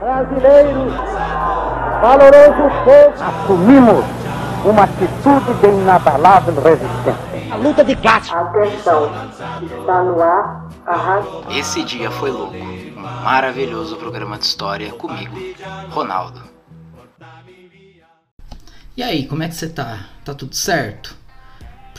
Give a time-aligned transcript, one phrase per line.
[0.00, 0.92] Brasileiros,
[2.02, 4.04] valoroso povo, assumimos
[4.64, 7.52] uma atitude de inabalável resistência.
[7.52, 8.34] A luta de classe.
[8.34, 9.12] Atenção,
[9.62, 11.22] está no ar a.
[11.50, 12.56] Esse dia foi louco.
[12.56, 15.36] Um maravilhoso programa de história comigo,
[15.90, 16.42] Ronaldo.
[18.96, 20.06] E aí, como é que você tá?
[20.24, 21.14] Tá tudo certo?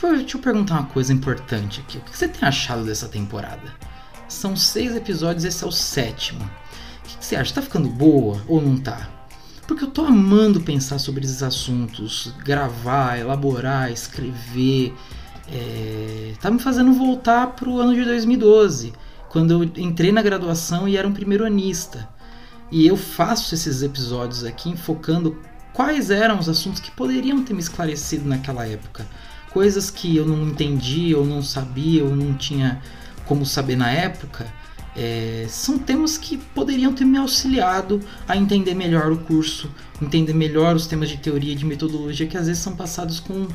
[0.00, 1.98] Deixa eu perguntar uma coisa importante aqui.
[1.98, 3.87] O que você tem achado dessa temporada?
[4.28, 6.44] São seis episódios, esse é o sétimo.
[6.44, 7.54] O que você acha?
[7.54, 9.08] Tá ficando boa ou não tá?
[9.66, 14.94] Porque eu tô amando pensar sobre esses assuntos, gravar, elaborar, escrever.
[15.50, 16.34] É...
[16.40, 18.92] Tá me fazendo voltar pro ano de 2012,
[19.28, 22.08] quando eu entrei na graduação e era um primeiro anista.
[22.70, 25.38] E eu faço esses episódios aqui enfocando
[25.72, 29.06] quais eram os assuntos que poderiam ter me esclarecido naquela época.
[29.50, 32.82] Coisas que eu não entendia, ou não sabia, ou não tinha
[33.28, 34.46] como saber na época.
[34.96, 39.70] É, são temas que poderiam ter me auxiliado a entender melhor o curso,
[40.02, 43.46] entender melhor os temas de teoria e de metodologia que às vezes são passados com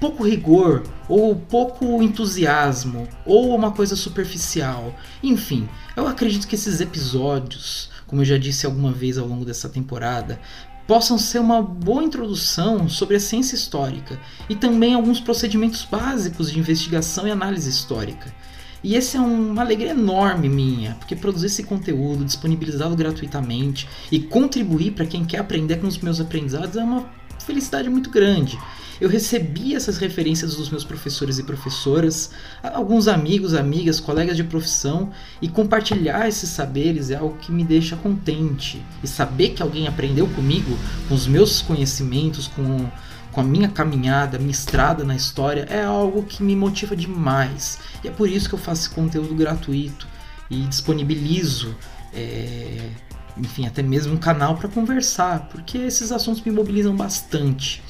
[0.00, 4.94] pouco rigor, ou pouco entusiasmo, ou uma coisa superficial.
[5.22, 9.68] Enfim, eu acredito que esses episódios, como eu já disse alguma vez ao longo dessa
[9.68, 10.40] temporada,
[10.86, 16.58] possam ser uma boa introdução sobre a ciência histórica e também alguns procedimentos básicos de
[16.58, 18.34] investigação e análise histórica.
[18.82, 24.92] E essa é uma alegria enorme minha, porque produzir esse conteúdo, disponibilizá-lo gratuitamente e contribuir
[24.92, 27.06] para quem quer aprender com os meus aprendizados é uma
[27.38, 28.58] felicidade muito grande.
[29.00, 32.30] Eu recebi essas referências dos meus professores e professoras,
[32.62, 37.96] alguns amigos, amigas, colegas de profissão, e compartilhar esses saberes é algo que me deixa
[37.96, 38.80] contente.
[39.02, 42.88] E saber que alguém aprendeu comigo, com os meus conhecimentos, com,
[43.32, 47.80] com a minha caminhada, minha estrada na história, é algo que me motiva demais.
[48.02, 50.06] E é por isso que eu faço conteúdo gratuito
[50.50, 51.74] e disponibilizo.
[52.12, 52.90] É,
[53.36, 57.82] enfim, até mesmo um canal para conversar, porque esses assuntos me mobilizam bastante.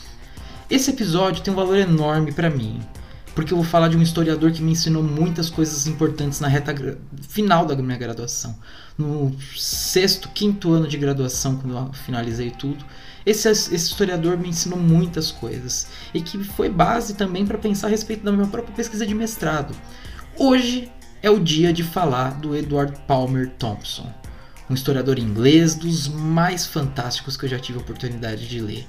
[0.71, 2.81] Esse episódio tem um valor enorme para mim,
[3.35, 6.75] porque eu vou falar de um historiador que me ensinou muitas coisas importantes na reta
[7.29, 8.57] final da minha graduação.
[8.97, 12.85] No sexto, quinto ano de graduação, quando eu finalizei tudo,
[13.25, 17.91] esse, esse historiador me ensinou muitas coisas e que foi base também para pensar a
[17.91, 19.75] respeito da minha própria pesquisa de mestrado.
[20.39, 20.91] Hoje
[21.23, 24.11] é o dia de falar do Edward Palmer Thompson,
[24.69, 28.87] um historiador inglês dos mais fantásticos que eu já tive a oportunidade de ler.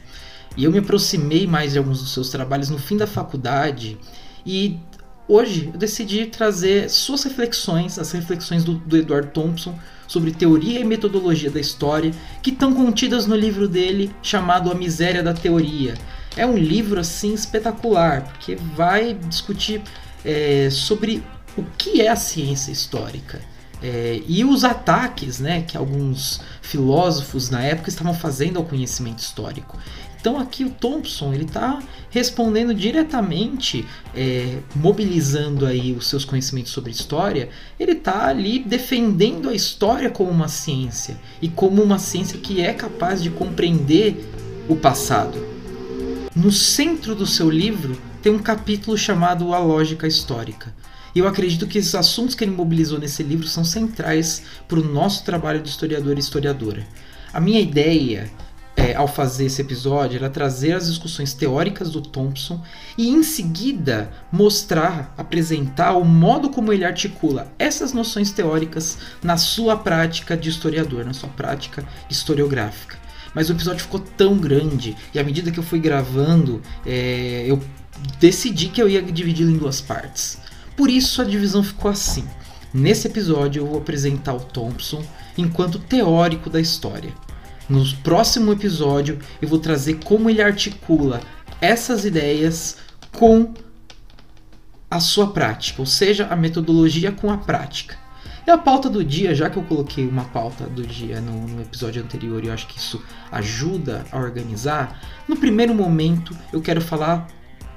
[0.56, 3.98] E eu me aproximei mais de alguns dos seus trabalhos no fim da faculdade
[4.46, 4.80] e
[5.28, 9.78] hoje eu decidi trazer suas reflexões, as reflexões do, do Edward Thompson
[10.08, 12.12] sobre teoria e metodologia da história,
[12.42, 15.96] que estão contidas no livro dele chamado A Miséria da Teoria.
[16.38, 19.82] É um livro assim espetacular, porque vai discutir
[20.24, 21.22] é, sobre
[21.58, 23.42] o que é a ciência histórica.
[23.82, 29.78] É, e os ataques né, que alguns filósofos na época estavam fazendo ao conhecimento histórico.
[30.24, 36.92] Então aqui o Thompson ele está respondendo diretamente, é, mobilizando aí os seus conhecimentos sobre
[36.92, 37.50] história.
[37.78, 42.72] Ele está ali defendendo a história como uma ciência e como uma ciência que é
[42.72, 44.26] capaz de compreender
[44.70, 45.46] o passado.
[46.34, 50.74] No centro do seu livro tem um capítulo chamado A Lógica Histórica.
[51.16, 54.84] E eu acredito que esses assuntos que ele mobilizou nesse livro são centrais para o
[54.84, 56.86] nosso trabalho de historiador e historiadora.
[57.32, 58.32] A minha ideia
[58.76, 62.62] é, ao fazer esse episódio era trazer as discussões teóricas do Thompson
[62.98, 69.78] e em seguida mostrar, apresentar o modo como ele articula essas noções teóricas na sua
[69.78, 72.98] prática de historiador, na sua prática historiográfica.
[73.34, 77.62] Mas o episódio ficou tão grande e à medida que eu fui gravando, é, eu
[78.20, 80.40] decidi que eu ia dividi-lo em duas partes.
[80.76, 82.28] Por isso a divisão ficou assim.
[82.74, 85.04] Nesse episódio eu vou apresentar o Thompson
[85.38, 87.14] enquanto teórico da história.
[87.70, 91.22] No próximo episódio eu vou trazer como ele articula
[91.62, 92.78] essas ideias
[93.12, 93.54] com
[94.90, 97.98] a sua prática, ou seja, a metodologia com a prática.
[98.46, 101.62] E a pauta do dia, já que eu coloquei uma pauta do dia no, no,
[101.62, 106.82] episódio anterior e eu acho que isso ajuda a organizar, no primeiro momento eu quero
[106.82, 107.28] falar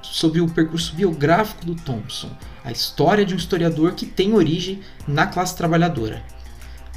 [0.02, 2.30] sobre o percurso biográfico do Thompson,
[2.66, 6.20] a história de um historiador que tem origem na classe trabalhadora.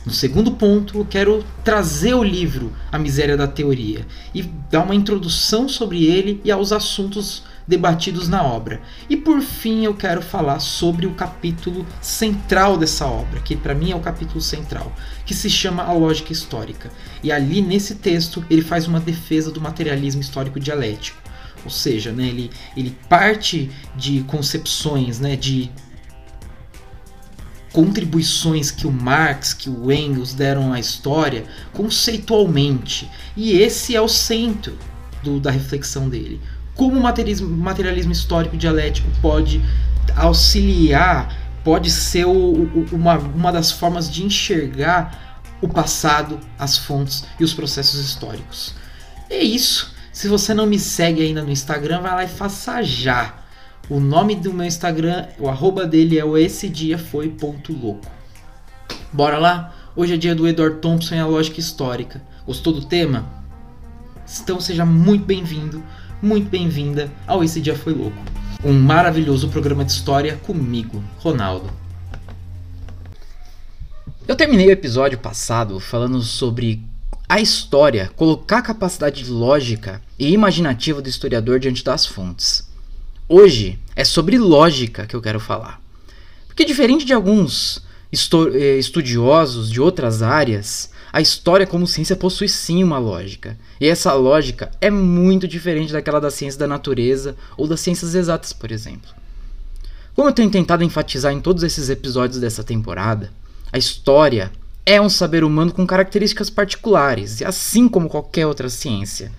[0.04, 4.96] No segundo ponto, eu quero trazer o livro A Miséria da Teoria e dar uma
[4.96, 8.82] introdução sobre ele e aos assuntos debatidos na obra.
[9.08, 13.92] E por fim, eu quero falar sobre o capítulo central dessa obra, que para mim
[13.92, 14.92] é o capítulo central,
[15.24, 16.90] que se chama A Lógica Histórica.
[17.22, 21.29] E ali nesse texto, ele faz uma defesa do materialismo histórico dialético.
[21.64, 25.70] Ou seja, né, ele, ele parte de concepções, né, de
[27.72, 33.10] contribuições que o Marx, que o Engels deram à história conceitualmente.
[33.36, 34.78] E esse é o centro
[35.24, 36.42] do, da reflexão dele.
[36.76, 39.62] Como o materialismo, materialismo histórico dialético pode
[40.16, 47.26] auxiliar, pode ser o, o, uma, uma das formas de enxergar o passado, as fontes
[47.40, 48.74] e os processos históricos.
[49.30, 49.94] É isso.
[50.20, 53.36] Se você não me segue ainda no Instagram, vai lá e faça já.
[53.90, 58.06] O nome do meu Instagram, o arroba dele é o esse dia foi ponto louco.
[59.14, 59.74] Bora lá?
[59.96, 62.22] Hoje é dia do Edward Thompson e a lógica histórica.
[62.46, 63.30] Gostou do tema?
[64.42, 65.82] Então seja muito bem-vindo,
[66.22, 68.22] muito bem-vinda ao Esse Dia Foi Louco.
[68.62, 71.72] Um maravilhoso programa de história comigo, Ronaldo.
[74.28, 76.89] Eu terminei o episódio passado falando sobre
[77.30, 82.68] a história, colocar a capacidade lógica e imaginativa do historiador diante das fontes.
[83.28, 85.80] Hoje é sobre lógica que eu quero falar.
[86.48, 92.84] Porque, diferente de alguns eh, estudiosos de outras áreas, a história como ciência possui sim
[92.84, 93.56] uma lógica.
[93.80, 98.52] E essa lógica é muito diferente daquela da ciência da natureza ou das ciências exatas,
[98.52, 99.12] por exemplo.
[100.16, 103.32] Como eu tenho tentado enfatizar em todos esses episódios dessa temporada,
[103.72, 104.52] a história
[104.90, 109.32] é um saber humano com características particulares, assim como qualquer outra ciência.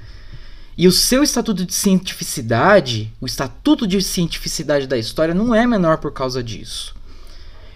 [0.78, 5.98] E o seu estatuto de cientificidade, o estatuto de cientificidade da história, não é menor
[5.98, 6.94] por causa disso.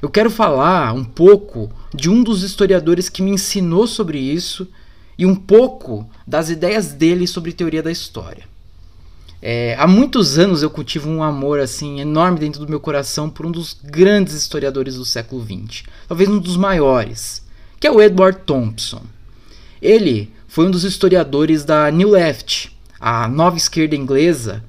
[0.00, 4.68] Eu quero falar um pouco de um dos historiadores que me ensinou sobre isso
[5.18, 8.44] e um pouco das ideias dele sobre teoria da história.
[9.42, 13.44] É, há muitos anos eu cultivo um amor assim enorme dentro do meu coração por
[13.44, 17.44] um dos grandes historiadores do século XX, talvez um dos maiores,
[17.78, 19.02] que é o Edward Thompson.
[19.80, 24.64] Ele foi um dos historiadores da New Left, a nova esquerda inglesa,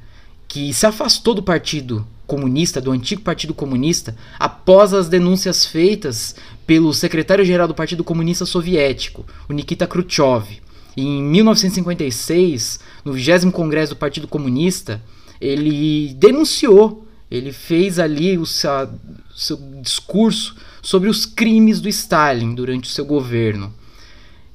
[0.47, 6.35] que se afastou do partido comunista, do antigo Partido Comunista, após as denúncias feitas
[6.65, 10.59] pelo secretário-geral do Partido Comunista Soviético, o Nikita Khrushchev.
[10.97, 15.01] Em 1956, no 20 Congresso do Partido Comunista,
[15.39, 18.89] ele denunciou, ele fez ali o seu,
[19.35, 20.55] seu discurso
[20.85, 23.73] sobre os crimes do Stalin durante o seu governo.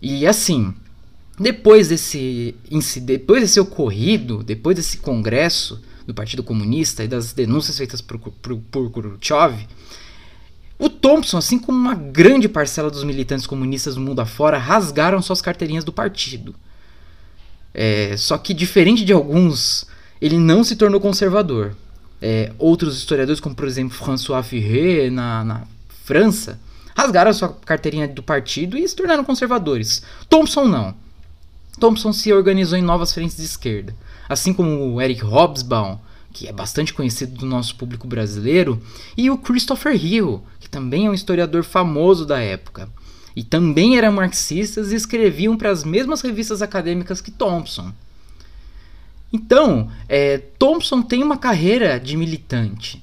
[0.00, 0.72] E assim,
[1.36, 2.54] depois desse
[3.02, 8.56] depois desse ocorrido, depois desse congresso do Partido Comunista e das denúncias feitas por, por,
[8.58, 9.66] por Khrushchev,
[10.78, 15.42] o Thompson, assim como uma grande parcela dos militantes comunistas do mundo afora, rasgaram suas
[15.42, 16.54] carteirinhas do partido.
[17.74, 19.84] É, só que, diferente de alguns,
[20.22, 21.74] ele não se tornou conservador.
[22.22, 25.66] É, outros historiadores, como por exemplo François Furet, na, na
[26.10, 26.58] França,
[26.96, 30.02] rasgaram sua carteirinha do partido e se tornaram conservadores.
[30.28, 30.92] Thompson não.
[31.78, 33.94] Thompson se organizou em novas frentes de esquerda.
[34.28, 35.98] Assim como o Eric Hobsbawm,
[36.32, 38.82] que é bastante conhecido do nosso público brasileiro,
[39.16, 42.88] e o Christopher Hill, que também é um historiador famoso da época.
[43.36, 47.92] E também eram marxistas e escreviam para as mesmas revistas acadêmicas que Thompson.
[49.32, 53.00] Então, é, Thompson tem uma carreira de militante.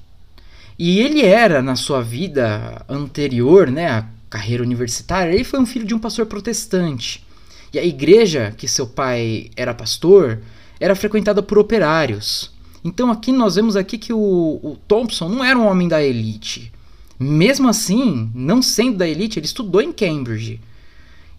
[0.78, 5.84] E ele era, na sua vida anterior, né, a carreira universitária, ele foi um filho
[5.84, 7.26] de um pastor protestante.
[7.72, 10.40] E a igreja que seu pai era pastor
[10.78, 12.52] era frequentada por operários.
[12.84, 14.18] Então aqui nós vemos aqui que o,
[14.62, 16.72] o Thompson não era um homem da elite.
[17.18, 20.60] Mesmo assim, não sendo da elite, ele estudou em Cambridge.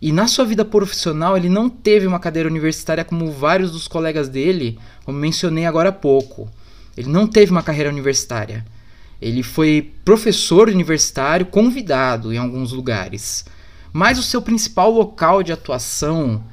[0.02, 4.28] E na sua vida profissional ele não teve uma cadeira universitária como vários dos colegas
[4.28, 6.50] dele, como mencionei agora há pouco.
[6.98, 8.66] Ele não teve uma carreira universitária.
[9.22, 13.46] Ele foi professor universitário convidado em alguns lugares.
[13.92, 16.44] Mas o seu principal local de atuação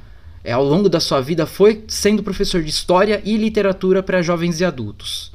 [0.43, 4.61] é, ao longo da sua vida foi sendo professor de história e literatura para jovens
[4.61, 5.33] e adultos.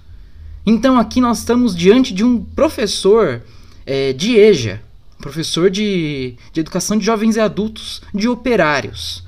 [0.66, 3.42] Então aqui nós estamos diante de um professor
[3.86, 4.82] é, de EJA,
[5.20, 9.24] professor de, de educação de jovens e adultos, de operários.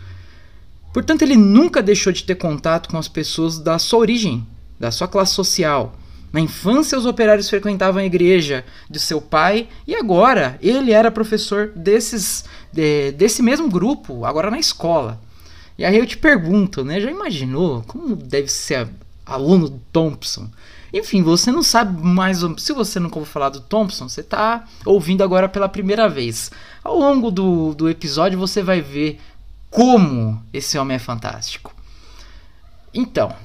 [0.94, 4.46] Portanto, ele nunca deixou de ter contato com as pessoas da sua origem,
[4.80, 5.98] da sua classe social.
[6.34, 11.72] Na infância, os operários frequentavam a igreja de seu pai e agora ele era professor
[11.76, 15.22] desses, de, desse mesmo grupo, agora na escola.
[15.78, 17.00] E aí eu te pergunto, né?
[17.00, 18.90] Já imaginou como deve ser
[19.24, 20.50] aluno do Thompson?
[20.92, 22.40] Enfim, você não sabe mais.
[22.58, 26.52] Se você nunca ouviu falar do Thompson, você está ouvindo agora pela primeira vez.
[26.84, 29.20] Ao longo do, do episódio você vai ver
[29.70, 31.76] como esse homem é fantástico.
[32.94, 33.36] Então,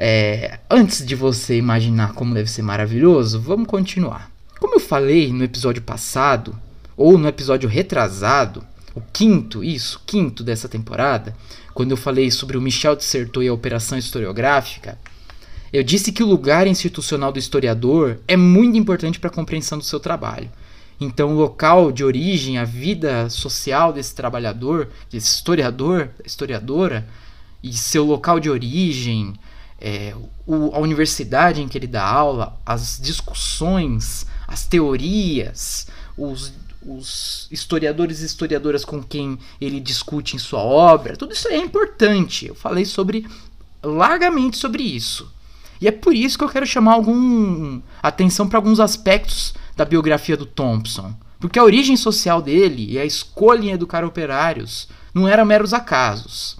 [0.00, 4.30] é, antes de você imaginar como deve ser maravilhoso, vamos continuar.
[4.60, 6.56] Como eu falei no episódio passado,
[6.96, 8.64] ou no episódio retrasado,
[8.94, 11.34] o quinto, isso, quinto dessa temporada,
[11.74, 14.96] quando eu falei sobre o Michel de Certeau e a operação historiográfica,
[15.72, 19.84] eu disse que o lugar institucional do historiador é muito importante para a compreensão do
[19.84, 20.48] seu trabalho.
[21.00, 27.06] Então, o local de origem, a vida social desse trabalhador, desse historiador, historiadora,
[27.62, 29.34] e seu local de origem,
[29.80, 30.14] é,
[30.46, 36.52] o, a universidade em que ele dá aula, as discussões, as teorias, os,
[36.84, 42.46] os historiadores e historiadoras com quem ele discute em sua obra, tudo isso é importante.
[42.46, 43.26] Eu falei sobre
[43.82, 45.32] largamente sobre isso.
[45.80, 50.36] E é por isso que eu quero chamar algum atenção para alguns aspectos da biografia
[50.36, 51.14] do Thompson.
[51.38, 56.57] Porque a origem social dele e a escolha em educar operários não eram meros acasos.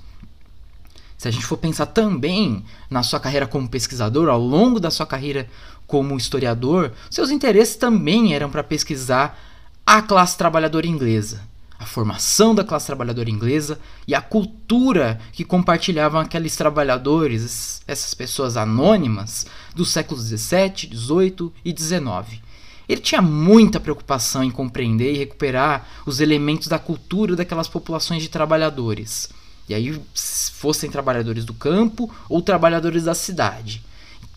[1.18, 5.04] Se a gente for pensar também na sua carreira como pesquisador, ao longo da sua
[5.04, 5.48] carreira
[5.84, 9.36] como historiador, seus interesses também eram para pesquisar
[9.84, 11.42] a classe trabalhadora inglesa,
[11.76, 18.56] a formação da classe trabalhadora inglesa e a cultura que compartilhavam aqueles trabalhadores, essas pessoas
[18.56, 19.44] anônimas,
[19.74, 22.40] dos séculos 17, 18 e 19.
[22.88, 28.28] Ele tinha muita preocupação em compreender e recuperar os elementos da cultura daquelas populações de
[28.28, 29.36] trabalhadores.
[29.68, 33.82] E aí fossem trabalhadores do campo ou trabalhadores da cidade.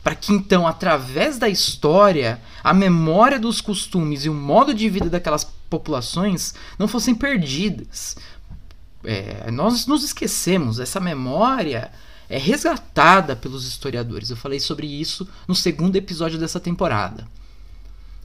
[0.04, 5.10] Para que então, através da história, a memória dos costumes e o modo de vida
[5.10, 8.16] daquelas populações não fossem perdidas.
[9.04, 11.92] É, nós nos esquecemos, essa memória
[12.30, 14.30] é resgatada pelos historiadores.
[14.30, 17.28] Eu falei sobre isso no segundo episódio dessa temporada.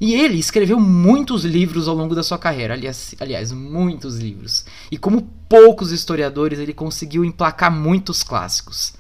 [0.01, 4.67] E ele escreveu muitos livros ao longo da sua carreira, aliás, aliás, muitos livros.
[4.91, 8.93] E como poucos historiadores, ele conseguiu emplacar muitos clássicos.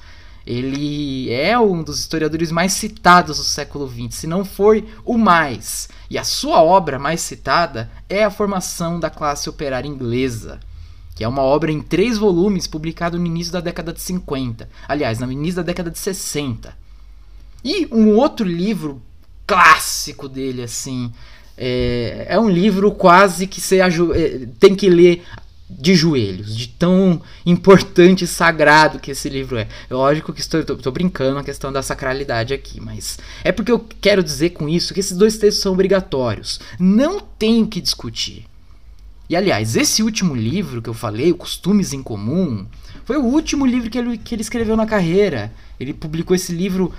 [0.47, 5.89] Ele é um dos historiadores mais citados do século XX, se não foi o mais.
[6.09, 10.61] E a sua obra mais citada é A Formação da Classe Operária Inglesa,
[11.15, 14.69] que é uma obra em três volumes publicada no início da década de 50.
[14.89, 16.75] Aliás, no início da década de 60.
[17.65, 19.03] E um outro livro
[19.47, 21.13] clássico dele, assim.
[21.57, 25.23] É, é um livro quase que você é, tem que ler
[25.69, 29.67] de joelhos, de tão importante e sagrado que esse livro é.
[29.91, 34.23] Lógico que estou, estou, brincando a questão da sacralidade aqui, mas é porque eu quero
[34.23, 36.61] dizer com isso que esses dois textos são obrigatórios.
[36.79, 38.45] Não tem o que discutir.
[39.29, 42.65] E aliás, esse último livro que eu falei, Costumes em Comum,
[43.05, 45.53] foi o último livro que ele, que ele escreveu na carreira.
[45.81, 46.95] Ele publicou esse livro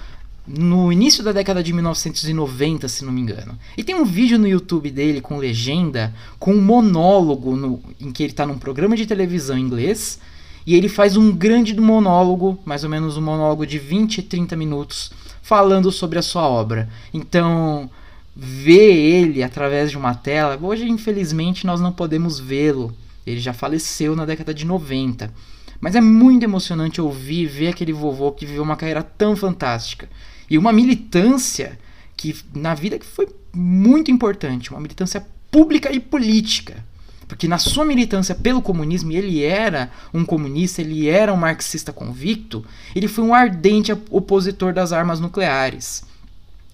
[0.48, 3.60] no início da década de 1990, se não me engano.
[3.78, 8.24] E tem um vídeo no YouTube dele com legenda, com um monólogo no, em que
[8.24, 10.20] ele está num programa de televisão inglês
[10.66, 15.12] e ele faz um grande monólogo, mais ou menos um monólogo de 20, 30 minutos,
[15.42, 16.90] falando sobre a sua obra.
[17.14, 17.90] Então,
[18.34, 22.94] ver ele através de uma tela, hoje infelizmente nós não podemos vê-lo.
[23.26, 25.34] Ele já faleceu na década de 90.
[25.80, 30.08] Mas é muito emocionante ouvir ver aquele vovô que viveu uma carreira tão fantástica
[30.50, 31.78] e uma militância
[32.16, 36.84] que na vida foi muito importante, uma militância pública e política.
[37.28, 42.66] Porque na sua militância pelo comunismo, ele era um comunista, ele era um marxista convicto,
[42.96, 46.06] ele foi um ardente opositor das armas nucleares.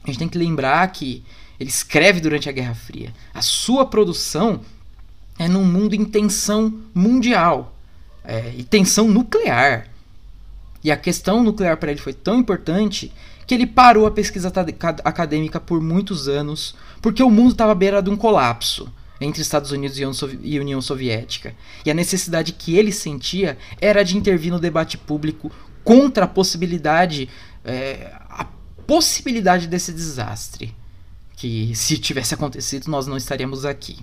[0.03, 1.23] A gente tem que lembrar que
[1.59, 3.11] ele escreve durante a Guerra Fria.
[3.33, 4.61] A sua produção
[5.39, 7.75] é num mundo em tensão mundial
[8.23, 9.87] é, e tensão nuclear.
[10.83, 13.11] E a questão nuclear para ele foi tão importante
[13.47, 14.51] que ele parou a pesquisa
[15.03, 19.71] acadêmica por muitos anos, porque o mundo estava à beira de um colapso entre Estados
[19.71, 19.97] Unidos
[20.41, 21.55] e União Soviética.
[21.85, 25.51] E a necessidade que ele sentia era de intervir no debate público
[25.83, 27.29] contra a possibilidade,
[27.63, 28.45] é, a
[28.85, 30.75] possibilidade desse desastre.
[31.35, 33.97] Que se tivesse acontecido, nós não estaríamos aqui.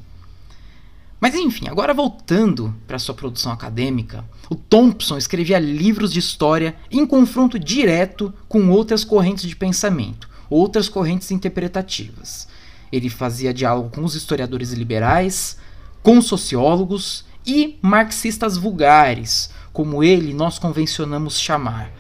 [1.21, 7.05] Mas enfim, agora voltando para sua produção acadêmica, o Thompson escrevia livros de história em
[7.05, 12.49] confronto direto com outras correntes de pensamento, outras correntes interpretativas.
[12.91, 15.59] Ele fazia diálogo com os historiadores liberais,
[16.03, 21.93] com sociólogos e marxistas vulgares, como ele nós convencionamos chamar.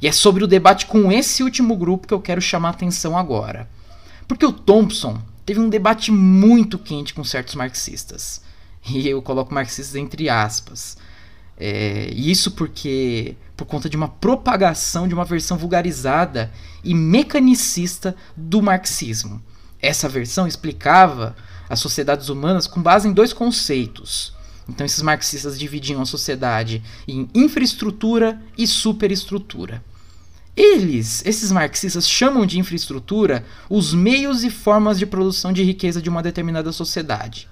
[0.00, 3.16] E é sobre o debate com esse último grupo que eu quero chamar a atenção
[3.16, 3.66] agora.
[4.28, 8.46] Porque o Thompson teve um debate muito quente com certos marxistas
[8.94, 10.96] e eu coloco marxistas entre aspas.
[11.60, 16.52] É, isso porque por conta de uma propagação de uma versão vulgarizada
[16.84, 19.42] e mecanicista do marxismo.
[19.82, 21.36] Essa versão explicava
[21.68, 24.32] as sociedades humanas com base em dois conceitos.
[24.68, 29.82] Então esses marxistas dividiam a sociedade em infraestrutura e superestrutura.
[30.56, 36.08] Eles, esses marxistas, chamam de infraestrutura os meios e formas de produção de riqueza de
[36.08, 37.48] uma determinada sociedade.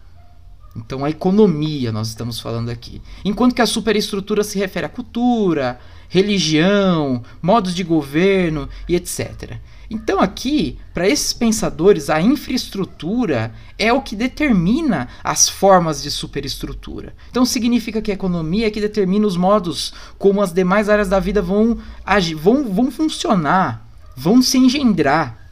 [0.76, 3.00] Então a economia nós estamos falando aqui.
[3.24, 9.58] Enquanto que a superestrutura se refere à cultura, religião, modos de governo e etc.
[9.88, 17.14] Então, aqui, para esses pensadores, a infraestrutura é o que determina as formas de superestrutura.
[17.30, 21.20] Então, significa que a economia é que determina os modos como as demais áreas da
[21.20, 25.45] vida vão, agir, vão, vão funcionar, vão se engendrar.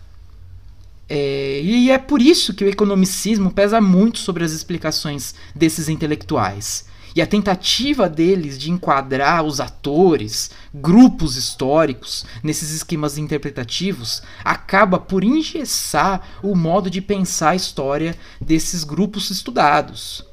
[1.16, 6.87] É, e é por isso que o economicismo pesa muito sobre as explicações desses intelectuais.
[7.14, 15.23] E a tentativa deles de enquadrar os atores, grupos históricos, nesses esquemas interpretativos, acaba por
[15.23, 20.26] engessar o modo de pensar a história desses grupos estudados.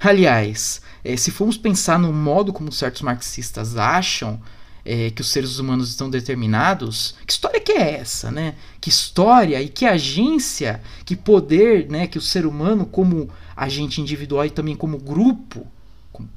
[0.00, 4.40] Aliás, é, se formos pensar no modo como certos marxistas acham
[4.84, 8.54] é, que os seres humanos estão determinados, que história que é essa, né?
[8.80, 12.06] Que história e que agência, que poder, né?
[12.06, 15.66] Que o ser humano como agente individual e também como grupo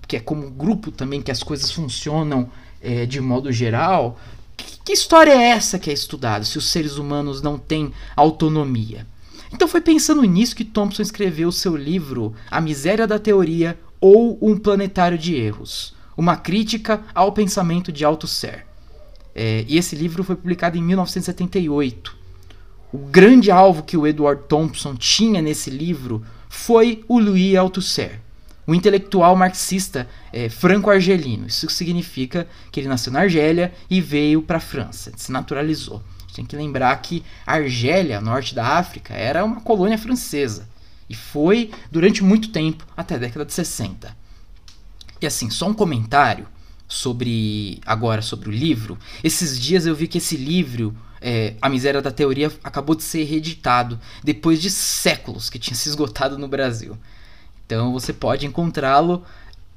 [0.08, 2.50] que é como grupo também que as coisas funcionam
[2.82, 4.20] é, de modo geral.
[4.58, 9.08] Que, que história é essa que é estudada se os seres humanos não têm autonomia?
[9.54, 14.38] Então foi pensando nisso que Thompson escreveu o seu livro A Miséria da Teoria ou
[14.42, 18.66] Um Planetário de Erros, uma crítica ao pensamento de Althusser.
[19.34, 22.16] É, e esse livro foi publicado em 1978.
[22.94, 28.20] O grande alvo que o Edward Thompson tinha nesse livro foi o Louis Althusser
[28.68, 31.48] o intelectual marxista é, franco-argelino.
[31.48, 36.02] Isso significa que ele nasceu na Argélia e veio para a França, se naturalizou.
[36.20, 40.70] A gente tem que lembrar que a Argélia, norte da África, era uma colônia francesa
[41.10, 44.21] e foi durante muito tempo, até a década de 60.
[45.22, 46.48] E assim, só um comentário
[46.88, 48.98] sobre agora sobre o livro.
[49.24, 53.24] Esses dias eu vi que esse livro é, A Miséria da Teoria acabou de ser
[53.24, 56.98] reeditado depois de séculos que tinha se esgotado no Brasil.
[57.66, 59.24] Então você pode encontrá-lo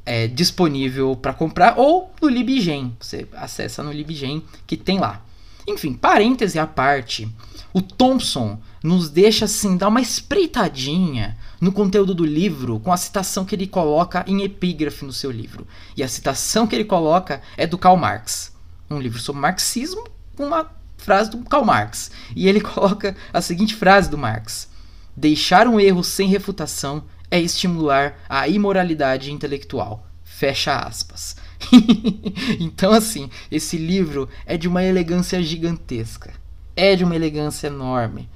[0.04, 2.96] é, disponível para comprar ou no LibGen.
[2.98, 5.22] Você acessa no LibGen que tem lá.
[5.66, 7.28] Enfim, parêntese à parte,
[7.73, 13.44] o Thompson nos deixa assim dar uma espreitadinha no conteúdo do livro com a citação
[13.44, 15.66] que ele coloca em epígrafe no seu livro.
[15.97, 18.52] E a citação que ele coloca é do Karl Marx,
[18.90, 20.05] um livro sobre marxismo
[20.37, 22.11] com uma frase do Karl Marx.
[22.37, 24.68] E ele coloca a seguinte frase do Marx:
[25.16, 30.07] Deixar um erro sem refutação é estimular a imoralidade intelectual.
[30.22, 31.37] Fecha aspas.
[32.61, 36.33] então, assim, esse livro é de uma elegância gigantesca.
[36.77, 38.29] É de uma elegância enorme.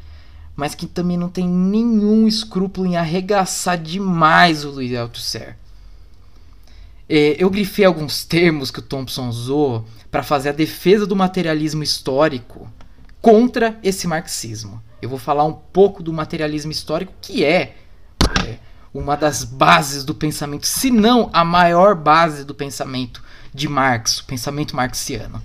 [0.55, 5.57] Mas que também não tem nenhum escrúpulo em arregaçar demais o Louis Althusser.
[7.09, 11.83] É, eu grifei alguns termos que o Thompson usou para fazer a defesa do materialismo
[11.83, 12.71] histórico
[13.21, 14.83] contra esse marxismo.
[15.01, 17.77] Eu vou falar um pouco do materialismo histórico, que é,
[18.47, 18.59] é
[18.99, 23.23] uma das bases do pensamento, se não a maior base do pensamento
[23.55, 25.43] de Marx, o pensamento marxiano.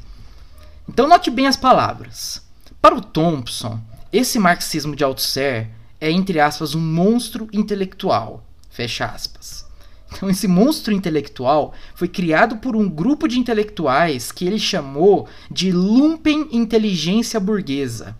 [0.88, 2.42] Então note bem as palavras.
[2.82, 3.80] Para o Thompson,
[4.12, 5.70] esse marxismo de Althusser
[6.02, 8.44] é, entre aspas, um monstro intelectual.
[8.70, 9.66] Fecha aspas.
[10.12, 15.72] Então esse monstro intelectual foi criado por um grupo de intelectuais que ele chamou de
[15.72, 18.16] lumpen inteligência burguesa.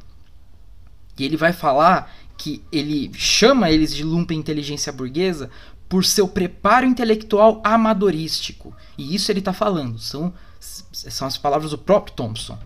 [1.18, 5.50] E ele vai falar que ele chama eles de lumpen inteligência burguesa
[5.88, 8.76] por seu preparo intelectual amadorístico.
[8.98, 12.58] E isso ele está falando, são, são as palavras do próprio Thompson.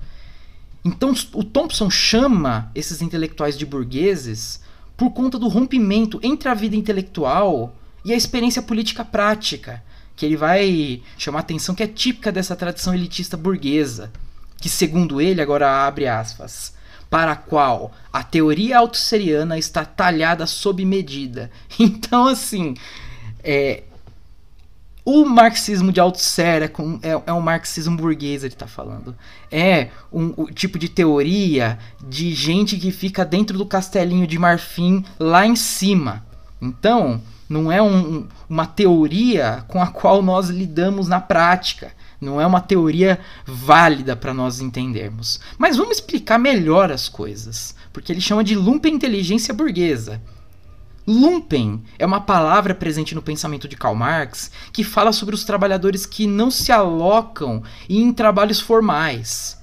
[0.85, 4.61] Então o Thompson chama esses intelectuais de burgueses
[4.95, 7.75] por conta do rompimento entre a vida intelectual
[8.05, 9.83] e a experiência política prática,
[10.15, 14.11] que ele vai chamar atenção que é típica dessa tradição elitista burguesa,
[14.59, 16.73] que segundo ele, agora abre aspas,
[17.09, 21.49] para a qual a teoria autosseriana está talhada sob medida.
[21.79, 22.75] Então, assim,
[23.43, 23.83] é,
[25.09, 26.65] o marxismo de Althusser é,
[27.07, 29.15] é, é um marxismo burguês, ele está falando.
[29.49, 35.05] É um, um, tipo de teoria de gente que fica dentro do castelinho de marfim
[35.17, 36.25] lá em cima.
[36.61, 41.93] Então, não é um, uma teoria com a qual nós lidamos na prática.
[42.19, 45.39] Não é uma teoria válida para nós entendermos.
[45.57, 50.21] Mas vamos explicar melhor as coisas, porque ele chama de lumpen inteligência burguesa.
[51.07, 56.05] Lumpen é uma palavra presente no pensamento de Karl Marx que fala sobre os trabalhadores
[56.05, 59.57] que não se alocam em trabalhos formais.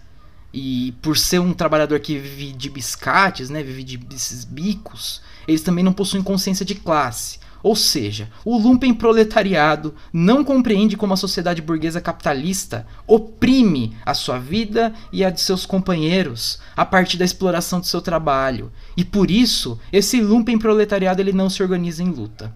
[0.55, 3.99] E por ser um trabalhador que vive de biscates, né, vive de
[4.47, 7.41] bicos, eles também não possuem consciência de classe.
[7.65, 14.39] Ou seja, o lumpen proletariado não compreende como a sociedade burguesa capitalista oprime a sua
[14.39, 18.71] vida e a de seus companheiros a partir da exploração do seu trabalho.
[18.95, 22.55] E por isso, esse lumpen proletariado ele não se organiza em luta.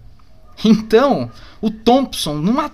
[0.63, 1.31] Então,
[1.63, 2.71] o Thompson, numa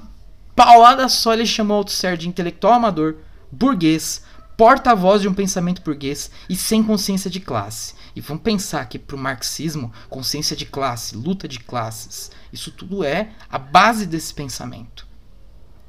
[0.57, 3.15] paulada só, ele chamou Althusser de intelectual amador,
[3.53, 4.25] burguês,
[4.57, 7.95] porta-voz de um pensamento burguês e sem consciência de classe.
[8.15, 13.03] E vamos pensar que para o marxismo, consciência de classe, luta de classes, isso tudo
[13.03, 15.07] é a base desse pensamento.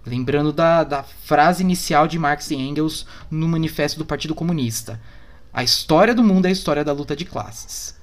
[0.05, 5.01] Lembrando da, da frase inicial de Marx e Engels no Manifesto do Partido Comunista:
[5.51, 7.95] A história do mundo é a história da luta de classes.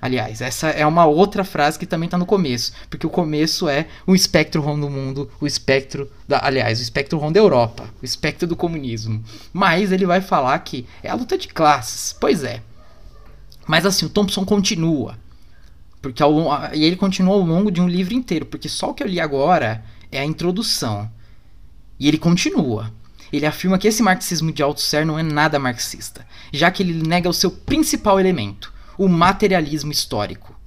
[0.00, 3.88] Aliás, essa é uma outra frase que também está no começo, porque o começo é
[4.06, 8.04] o espectro ROM do mundo, o espectro da, aliás, o espectro ROM da Europa, o
[8.04, 9.24] espectro do comunismo.
[9.52, 12.12] Mas ele vai falar que é a luta de classes.
[12.12, 12.62] Pois é.
[13.68, 15.18] Mas assim, o Thompson continua.
[16.00, 16.34] Porque ao,
[16.74, 19.20] e ele continua ao longo de um livro inteiro, porque só o que eu li
[19.20, 21.08] agora é a introdução.
[22.00, 22.90] E ele continua.
[23.30, 27.28] Ele afirma que esse marxismo de Althusser não é nada marxista, já que ele nega
[27.28, 30.58] o seu principal elemento, o materialismo histórico.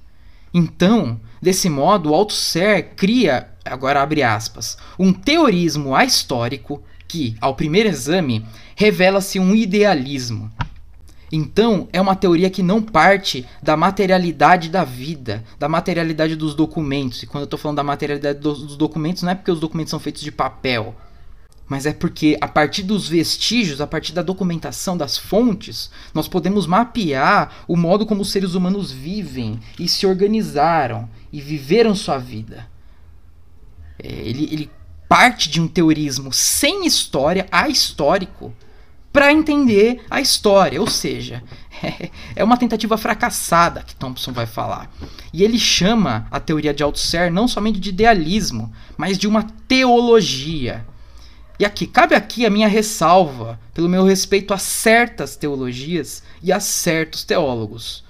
[0.54, 7.88] Então, desse modo, o Althusser cria, agora abre aspas, um teorismo ahistórico que, ao primeiro
[7.88, 10.52] exame, revela-se um idealismo.
[11.34, 17.22] Então, é uma teoria que não parte da materialidade da vida, da materialidade dos documentos.
[17.22, 19.98] E quando eu estou falando da materialidade dos documentos, não é porque os documentos são
[19.98, 20.94] feitos de papel,
[21.66, 26.66] mas é porque a partir dos vestígios, a partir da documentação, das fontes, nós podemos
[26.66, 32.68] mapear o modo como os seres humanos vivem e se organizaram e viveram sua vida.
[33.98, 34.70] É, ele, ele
[35.08, 38.52] parte de um teorismo sem história, ahistórico,
[39.12, 41.42] para entender a história, ou seja,
[42.34, 44.90] é uma tentativa fracassada que Thompson vai falar.
[45.32, 50.86] E ele chama a teoria de Althusser não somente de idealismo, mas de uma teologia.
[51.58, 56.58] E aqui, cabe aqui a minha ressalva pelo meu respeito a certas teologias e a
[56.58, 58.04] certos teólogos.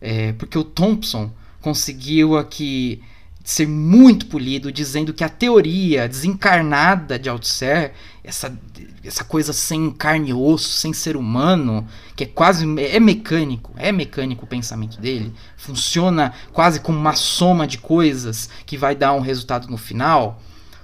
[0.00, 3.02] É, porque o Thompson conseguiu aqui
[3.42, 8.56] ser muito polido, dizendo que a teoria desencarnada de Althusser, essa,
[9.02, 13.90] essa coisa sem carne e osso, sem ser humano, que é quase é mecânico, é
[13.90, 19.20] mecânico o pensamento dele, funciona quase como uma soma de coisas que vai dar um
[19.20, 20.40] resultado no final.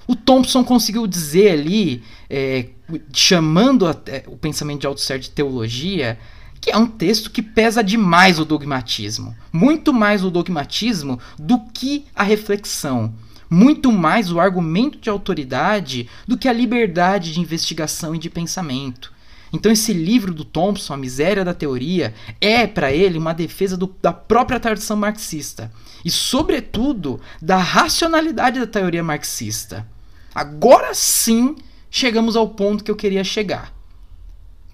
[0.07, 2.67] O Thompson conseguiu dizer ali, é,
[3.13, 6.19] chamando a, é, o pensamento de Althusser de teologia,
[6.61, 9.37] que é um texto que pesa demais o dogmatismo.
[9.53, 13.15] Muito mais o dogmatismo do que a reflexão.
[13.49, 19.13] Muito mais o argumento de autoridade do que a liberdade de investigação e de pensamento.
[19.53, 23.95] Então, esse livro do Thompson, A Miséria da Teoria, é para ele uma defesa do,
[24.03, 25.71] da própria tradição marxista
[26.05, 29.87] e, sobretudo, da racionalidade da teoria marxista.
[30.35, 31.57] Agora sim
[31.91, 33.73] chegamos ao ponto que eu queria chegar.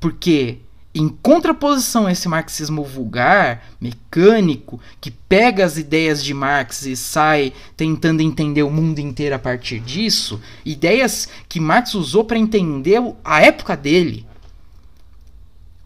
[0.01, 0.59] Porque,
[0.95, 7.53] em contraposição a esse marxismo vulgar, mecânico, que pega as ideias de Marx e sai
[7.77, 13.41] tentando entender o mundo inteiro a partir disso, ideias que Marx usou para entender a
[13.41, 14.27] época dele.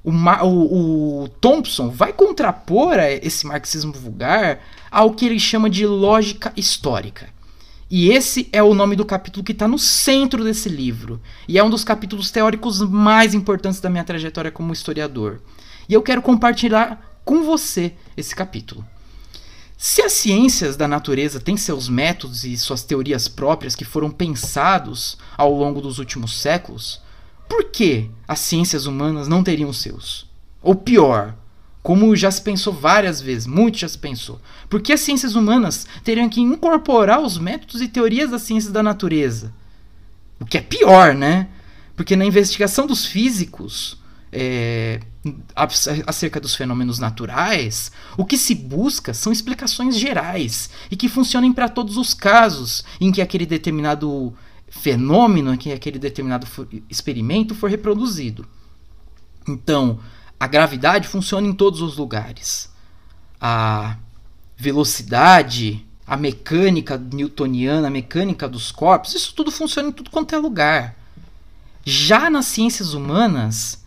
[0.02, 6.52] O, o, o, Thompson vai contrapor esse marxismo vulgar ao que ele chama de lógica
[6.56, 7.28] histórica.
[7.88, 11.20] E esse é o nome do capítulo que está no centro desse livro.
[11.46, 15.40] E é um dos capítulos teóricos mais importantes da minha trajetória como historiador.
[15.88, 18.84] E eu quero compartilhar com você esse capítulo.
[19.78, 25.18] Se as ciências da natureza têm seus métodos e suas teorias próprias que foram pensados
[25.36, 27.00] ao longo dos últimos séculos,
[27.48, 30.26] por que as ciências humanas não teriam seus?
[30.62, 31.36] Ou pior,
[31.86, 34.40] como já se pensou várias vezes, muito já se pensou.
[34.68, 39.54] Porque as ciências humanas teriam que incorporar os métodos e teorias das ciências da natureza.
[40.40, 41.46] O que é pior, né?
[41.94, 44.98] Porque na investigação dos físicos é,
[46.04, 51.68] acerca dos fenômenos naturais, o que se busca são explicações gerais e que funcionem para
[51.68, 54.34] todos os casos em que aquele determinado
[54.68, 56.48] fenômeno, em que aquele determinado
[56.90, 58.44] experimento for reproduzido.
[59.46, 60.00] Então,
[60.38, 62.70] a gravidade funciona em todos os lugares.
[63.40, 63.96] A
[64.56, 70.38] velocidade, a mecânica newtoniana, a mecânica dos corpos, isso tudo funciona em tudo quanto é
[70.38, 70.96] lugar.
[71.84, 73.84] Já nas ciências humanas,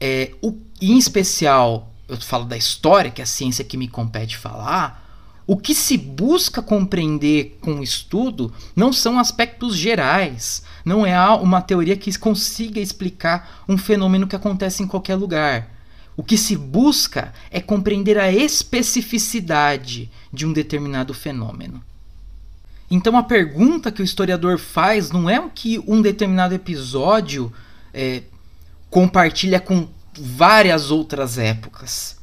[0.00, 4.36] é, o, em especial, eu falo da história, que é a ciência que me compete
[4.36, 5.00] falar,
[5.46, 11.60] o que se busca compreender com o estudo não são aspectos gerais, não é uma
[11.60, 15.79] teoria que consiga explicar um fenômeno que acontece em qualquer lugar.
[16.20, 21.82] O que se busca é compreender a especificidade de um determinado fenômeno.
[22.90, 27.50] Então a pergunta que o historiador faz não é o que um determinado episódio
[27.94, 28.24] é,
[28.90, 32.18] compartilha com várias outras épocas,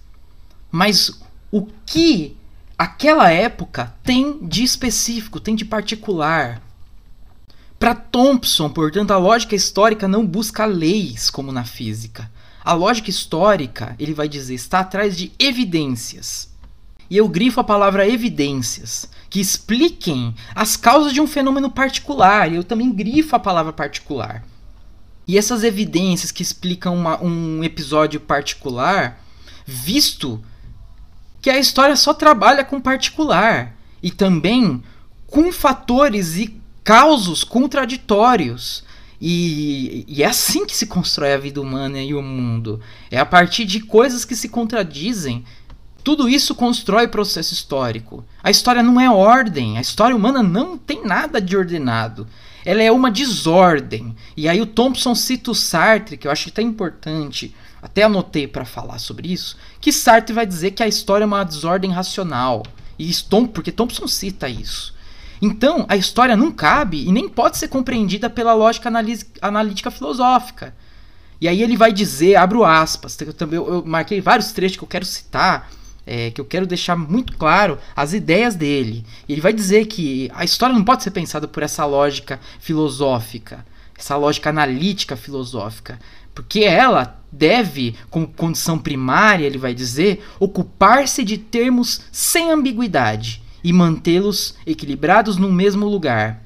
[0.69, 1.19] mas
[1.51, 2.37] o que
[2.77, 6.61] aquela época tem de específico, tem de particular.
[7.79, 12.29] Para Thompson, portanto, a lógica histórica não busca leis como na física.
[12.67, 16.49] A lógica histórica, ele vai dizer, está atrás de evidências.
[17.09, 22.51] E eu grifo a palavra evidências, que expliquem as causas de um fenômeno particular.
[22.51, 24.43] E eu também grifo a palavra particular.
[25.25, 29.23] E essas evidências que explicam uma, um episódio particular,
[29.65, 30.43] visto
[31.41, 34.83] que a história só trabalha com particular e também
[35.25, 38.83] com fatores e causos contraditórios.
[39.19, 42.79] E, e, é assim que se constrói a vida humana e o mundo.
[43.09, 45.43] É a partir de coisas que se contradizem.
[46.03, 48.23] Tudo isso constrói processo histórico.
[48.43, 49.77] A história não é ordem.
[49.77, 52.27] A história humana não tem nada de ordenado.
[52.63, 54.15] Ela é uma desordem.
[54.35, 57.55] E aí o Thompson cita o Sartre, que eu acho que é importante.
[57.81, 59.57] Até anotei para falar sobre isso.
[59.81, 62.63] Que Sartre vai dizer que a história é uma desordem racional.
[62.99, 64.96] E Stomp, porque Thompson cita isso.
[65.41, 68.91] Então, a história não cabe e nem pode ser compreendida pela lógica
[69.41, 70.73] analítica filosófica.
[71.39, 74.87] E aí ele vai dizer, abro aspas, eu, também, eu marquei vários trechos que eu
[74.87, 75.69] quero citar,
[76.05, 79.05] é, que eu quero deixar muito claro as ideias dele.
[79.29, 83.63] Ele vai dizer que a história não pode ser pensada por essa lógica filosófica,
[83.95, 85.99] essa lógica analítica filosófica,
[86.33, 93.73] porque ela deve, como condição primária, ele vai dizer, ocupar-se de termos sem ambiguidade e
[93.73, 96.41] mantê-los equilibrados no mesmo lugar.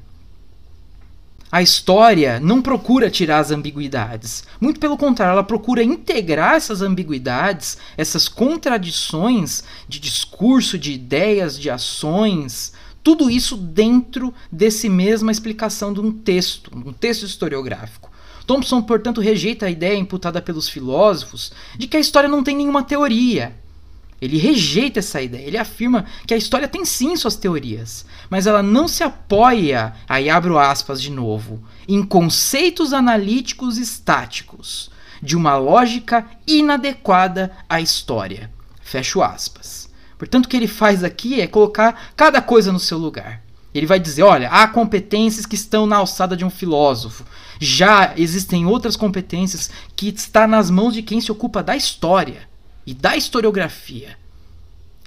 [1.51, 4.43] A história não procura tirar as ambiguidades.
[4.59, 11.69] Muito pelo contrário, ela procura integrar essas ambiguidades, essas contradições de discurso, de ideias, de
[11.69, 18.09] ações, tudo isso dentro desse mesma explicação de um texto, um texto historiográfico.
[18.47, 22.81] Thompson, portanto, rejeita a ideia imputada pelos filósofos de que a história não tem nenhuma
[22.81, 23.55] teoria,
[24.21, 25.47] ele rejeita essa ideia.
[25.47, 30.29] Ele afirma que a história tem sim suas teorias, mas ela não se apoia, aí
[30.29, 38.51] abro aspas de novo, em conceitos analíticos estáticos, de uma lógica inadequada à história.
[38.81, 39.89] Fecho aspas.
[40.19, 43.41] Portanto, o que ele faz aqui é colocar cada coisa no seu lugar.
[43.73, 47.25] Ele vai dizer: olha, há competências que estão na alçada de um filósofo.
[47.59, 52.50] Já existem outras competências que estão nas mãos de quem se ocupa da história
[52.85, 54.17] e da historiografia.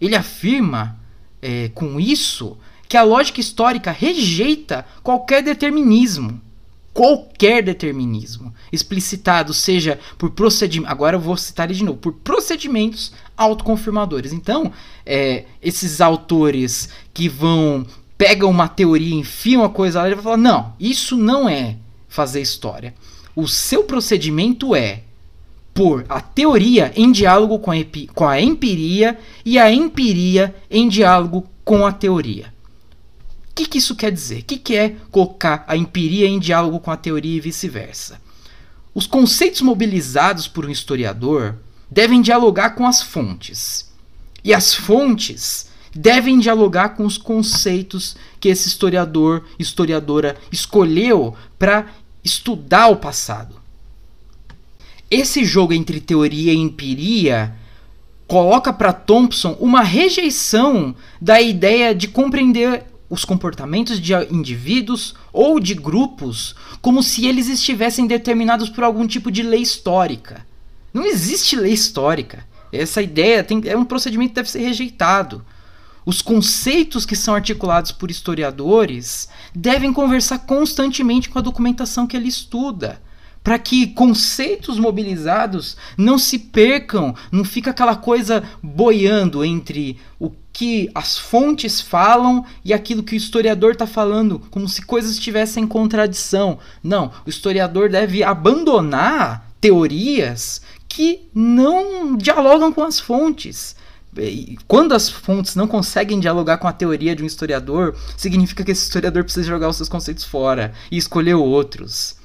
[0.01, 0.99] Ele afirma
[1.41, 2.57] é, com isso
[2.89, 6.41] que a lógica histórica rejeita qualquer determinismo.
[6.93, 10.93] Qualquer determinismo, explicitado seja por procedimentos.
[10.93, 14.33] Agora eu vou citar ele de novo: por procedimentos autoconfirmadores.
[14.33, 14.73] Então,
[15.05, 17.85] é, esses autores que vão.
[18.17, 21.77] pegam uma teoria, enfiam a coisa lá, ele vai falar: não, isso não é
[22.09, 22.95] fazer história.
[23.35, 25.03] O seu procedimento é
[25.75, 27.75] por a teoria em diálogo com a,
[28.15, 32.55] com a empiria e a empiria em diálogo com a teoria.
[33.51, 34.41] O que, que isso quer dizer?
[34.41, 38.21] O que, que é colocar a empiria em diálogo com a teoria e vice-versa?
[38.95, 41.57] Os conceitos mobilizados por um historiador
[41.91, 43.93] devem dialogar com as fontes.
[44.43, 51.87] E as fontes devem dialogar com os conceitos que esse historiador, historiadora escolheu para
[52.23, 53.64] estudar o passado.
[55.15, 57.55] Esse jogo entre teoria e empiria
[58.27, 65.73] coloca para Thompson uma rejeição da ideia de compreender os comportamentos de indivíduos ou de
[65.73, 70.45] grupos como se eles estivessem determinados por algum tipo de lei histórica.
[70.93, 72.45] Não existe lei histórica.
[72.73, 75.45] Essa ideia tem, é um procedimento que deve ser rejeitado.
[76.05, 82.27] Os conceitos que são articulados por historiadores devem conversar constantemente com a documentação que ele
[82.27, 83.01] estuda
[83.45, 90.91] para que conceitos mobilizados não se percam, não fica aquela coisa boiando entre o que
[90.95, 95.67] as fontes falam e aquilo que o historiador está falando, como se coisas estivessem em
[95.67, 96.59] contradição.
[96.83, 103.77] Não, o historiador deve abandonar teorias que não dialogam com as fontes.
[104.67, 108.85] Quando as fontes não conseguem dialogar com a teoria de um historiador, significa que esse
[108.85, 112.24] historiador precisa jogar os seus conceitos fora e escolher outros.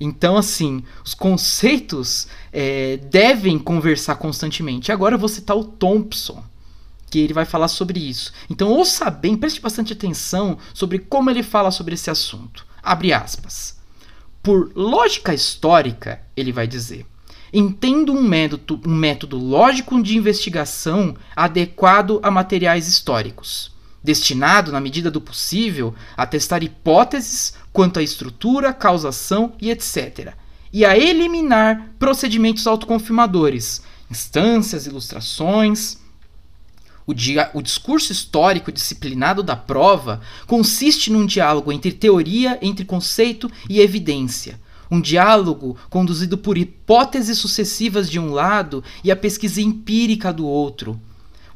[0.00, 4.92] Então, assim, os conceitos é, devem conversar constantemente.
[4.92, 6.42] Agora eu vou citar o Thompson,
[7.10, 8.32] que ele vai falar sobre isso.
[8.48, 12.64] Então, ouça bem, preste bastante atenção sobre como ele fala sobre esse assunto.
[12.82, 13.76] Abre aspas.
[14.42, 17.04] Por lógica histórica, ele vai dizer,
[17.52, 25.10] entendo um método, um método lógico de investigação adequado a materiais históricos destinado, na medida
[25.10, 30.34] do possível, a testar hipóteses quanto à estrutura, causação e etc.
[30.72, 35.98] E a eliminar procedimentos autoconfirmadores, instâncias, ilustrações.
[37.06, 43.50] O, dia, o discurso histórico disciplinado da prova consiste num diálogo entre teoria, entre conceito
[43.68, 44.60] e evidência.
[44.90, 51.00] Um diálogo conduzido por hipóteses sucessivas de um lado e a pesquisa empírica do outro.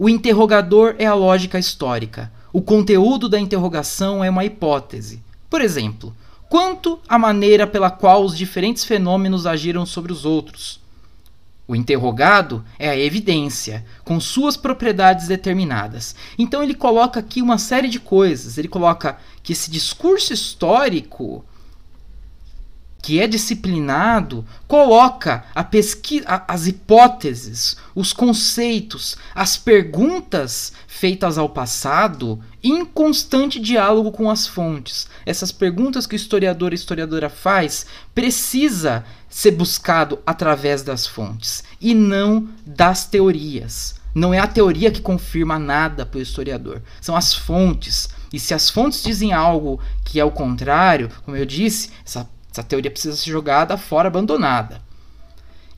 [0.02, 2.32] O interrogador é a lógica histórica.
[2.52, 5.22] O conteúdo da interrogação é uma hipótese.
[5.48, 6.12] Por exemplo,
[6.48, 10.80] quanto a maneira pela qual os diferentes fenômenos agiram sobre os outros.
[11.68, 16.16] O interrogado é a evidência, com suas propriedades determinadas.
[16.36, 18.58] Então ele coloca aqui uma série de coisas.
[18.58, 21.44] Ele coloca que esse discurso histórico
[23.02, 25.68] que é disciplinado, coloca a
[26.46, 35.08] as hipóteses, os conceitos, as perguntas feitas ao passado em constante diálogo com as fontes.
[35.26, 37.84] Essas perguntas que o historiador e historiadora faz
[38.14, 43.96] precisa ser buscado através das fontes e não das teorias.
[44.14, 48.10] Não é a teoria que confirma nada para o historiador, são as fontes.
[48.32, 52.62] E se as fontes dizem algo que é o contrário, como eu disse, essa essa
[52.62, 54.82] teoria precisa ser jogada fora, abandonada.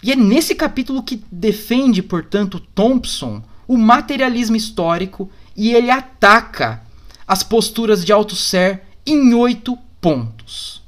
[0.03, 6.83] E é nesse capítulo que defende, portanto, Thompson o materialismo histórico e ele ataca
[7.27, 10.83] as posturas de Althusser em oito pontos.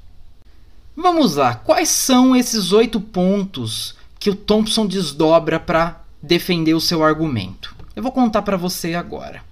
[0.95, 7.05] Vamos lá, quais são esses oito pontos que o Thompson desdobra para defender o seu
[7.05, 7.75] argumento?
[7.95, 9.43] Eu vou contar para você agora.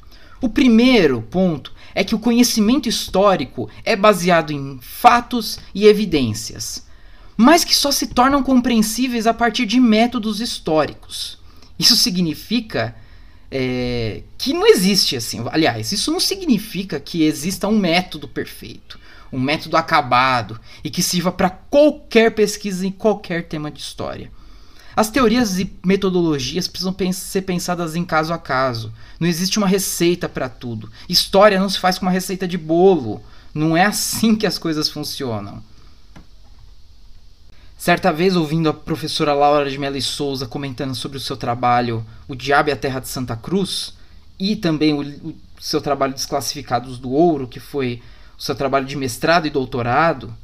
[0.40, 6.86] O primeiro ponto é que o conhecimento histórico é baseado em fatos e evidências,
[7.36, 11.38] mas que só se tornam compreensíveis a partir de métodos históricos.
[11.78, 12.94] Isso significa
[13.50, 15.44] é, que não existe assim.
[15.50, 18.98] Aliás, isso não significa que exista um método perfeito,
[19.32, 24.30] um método acabado e que sirva para qualquer pesquisa em qualquer tema de história.
[24.96, 28.92] As teorias e metodologias precisam ser pensadas em caso a caso.
[29.18, 30.90] Não existe uma receita para tudo.
[31.08, 33.22] História não se faz com uma receita de bolo.
[33.52, 35.62] Não é assim que as coisas funcionam.
[37.76, 42.34] Certa vez, ouvindo a professora Laura de Mello Souza comentando sobre o seu trabalho O
[42.34, 43.92] Diabo e a Terra de Santa Cruz,
[44.38, 48.00] e também o, o seu trabalho Desclassificados do Ouro, que foi
[48.38, 50.34] o seu trabalho de mestrado e doutorado,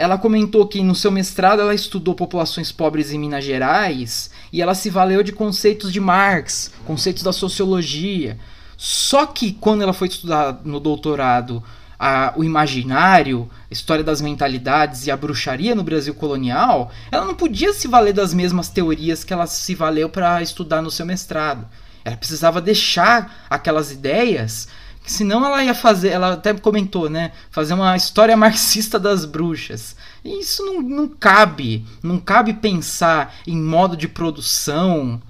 [0.00, 4.74] ela comentou que no seu mestrado ela estudou populações pobres em Minas Gerais e ela
[4.74, 8.38] se valeu de conceitos de Marx, conceitos da sociologia.
[8.78, 11.62] Só que quando ela foi estudar no doutorado
[11.98, 17.34] a, o imaginário, a história das mentalidades e a bruxaria no Brasil colonial, ela não
[17.34, 21.68] podia se valer das mesmas teorias que ela se valeu para estudar no seu mestrado.
[22.02, 24.66] Ela precisava deixar aquelas ideias
[25.06, 27.32] Senão ela ia fazer, ela até comentou, né?
[27.50, 29.96] Fazer uma história marxista das bruxas.
[30.24, 31.84] E isso não, não cabe.
[32.02, 35.20] Não cabe pensar em modo de produção,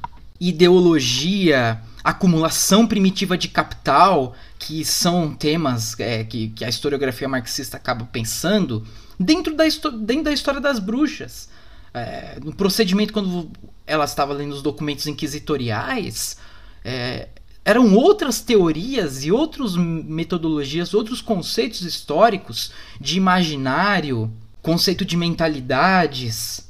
[0.40, 8.04] ideologia, acumulação primitiva de capital, que são temas é, que, que a historiografia marxista acaba
[8.04, 8.86] pensando,
[9.18, 11.48] dentro da, dentro da história das bruxas.
[11.92, 13.50] É, no procedimento, quando
[13.86, 16.36] ela estava lendo os documentos inquisitoriais,
[16.84, 17.28] é,
[17.70, 24.30] eram outras teorias e outras metodologias, outros conceitos históricos de imaginário,
[24.60, 26.68] conceito de mentalidades.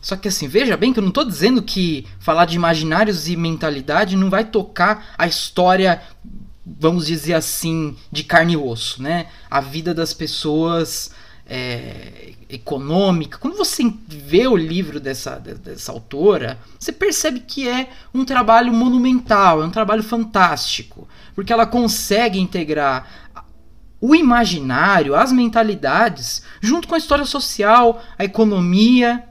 [0.00, 3.36] Só que assim, veja bem que eu não estou dizendo que falar de imaginários e
[3.36, 6.02] mentalidade não vai tocar a história,
[6.66, 9.28] vamos dizer assim, de carne e osso, né?
[9.50, 11.10] A vida das pessoas
[11.46, 13.38] é, econômica.
[13.38, 19.62] Quando você vê o livro dessa, dessa autora, você percebe que é um trabalho monumental,
[19.62, 23.24] é um trabalho fantástico, porque ela consegue integrar
[24.00, 29.24] o imaginário, as mentalidades, junto com a história social, a economia,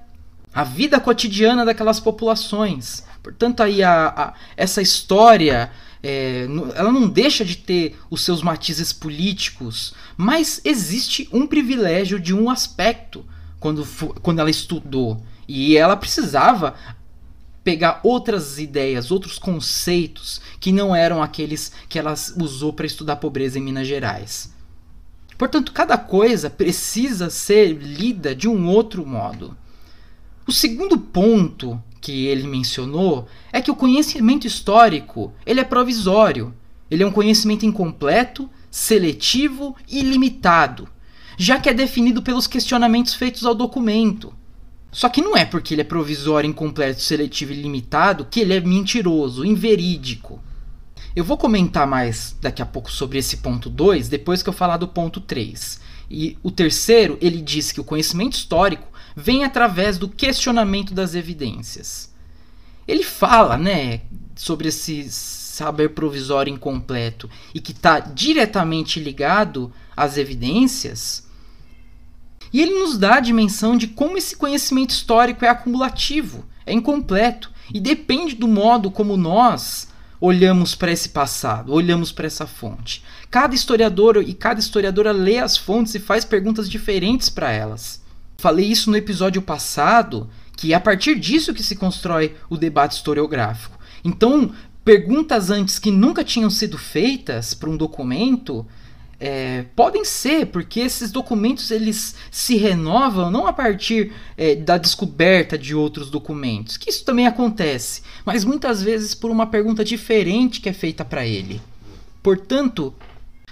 [0.54, 3.04] a vida cotidiana daquelas populações.
[3.22, 5.72] Portanto, aí a, a essa história
[6.04, 12.34] é, ela não deixa de ter os seus matizes políticos, mas existe um privilégio de
[12.34, 13.26] um aspecto
[13.60, 13.88] quando,
[14.22, 15.24] quando ela estudou.
[15.48, 16.76] E ela precisava
[17.64, 23.58] pegar outras ideias, outros conceitos que não eram aqueles que ela usou para estudar pobreza
[23.58, 24.54] em Minas Gerais.
[25.38, 29.58] Portanto, cada coisa precisa ser lida de um outro modo.
[30.46, 36.54] O segundo ponto que ele mencionou é que o conhecimento histórico ele é provisório.
[36.92, 40.90] Ele é um conhecimento incompleto, seletivo e limitado,
[41.38, 44.34] já que é definido pelos questionamentos feitos ao documento.
[44.92, 48.60] Só que não é porque ele é provisório, incompleto, seletivo e limitado que ele é
[48.60, 50.44] mentiroso, inverídico.
[51.16, 54.76] Eu vou comentar mais daqui a pouco sobre esse ponto 2, depois que eu falar
[54.76, 55.80] do ponto 3.
[56.12, 62.14] E o terceiro, ele diz que o conhecimento histórico vem através do questionamento das evidências.
[62.88, 64.02] Ele fala, né,
[64.36, 71.28] sobre esses saber provisório incompleto e que está diretamente ligado às evidências.
[72.52, 77.52] E ele nos dá a dimensão de como esse conhecimento histórico é acumulativo, é incompleto
[77.72, 79.88] e depende do modo como nós
[80.20, 83.04] olhamos para esse passado, olhamos para essa fonte.
[83.30, 88.03] Cada historiador e cada historiadora lê as fontes e faz perguntas diferentes para elas.
[88.38, 92.96] Falei isso no episódio passado, que é a partir disso que se constrói o debate
[92.96, 93.78] historiográfico.
[94.04, 94.52] Então,
[94.84, 98.66] perguntas antes que nunca tinham sido feitas para um documento
[99.20, 105.58] é, podem ser, porque esses documentos eles se renovam não a partir é, da descoberta
[105.58, 110.68] de outros documentos, que isso também acontece, mas muitas vezes por uma pergunta diferente que
[110.68, 111.62] é feita para ele.
[112.22, 112.94] Portanto,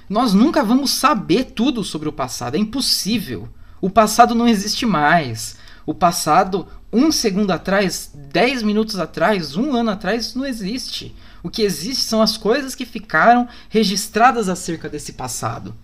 [0.10, 3.48] nós nunca vamos saber tudo sobre o passado, é impossível.
[3.82, 5.58] O passado não existe mais.
[5.86, 11.16] O passado, um segundo atrás, dez minutos atrás, um ano atrás, não existe.
[11.42, 15.76] O que existe são as coisas que ficaram registradas acerca desse passado.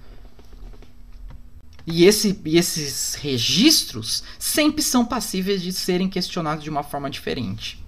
[1.85, 7.83] E, esse, e esses registros sempre são passíveis de serem questionados de uma forma diferente.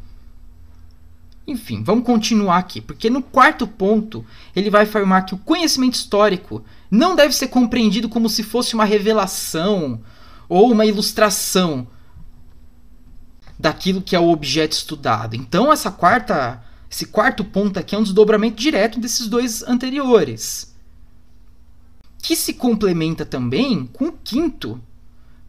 [1.48, 4.26] Enfim, vamos continuar aqui, porque no quarto ponto
[4.56, 8.86] ele vai afirmar que o conhecimento histórico não deve ser compreendido como se fosse uma
[8.86, 10.02] revelação
[10.48, 11.88] ou uma ilustração
[13.58, 15.36] daquilo que é o objeto estudado.
[15.36, 20.76] Então essa quarta esse quarto ponto aqui é um desdobramento direto desses dois anteriores.
[22.22, 24.82] Que se complementa também com o quinto,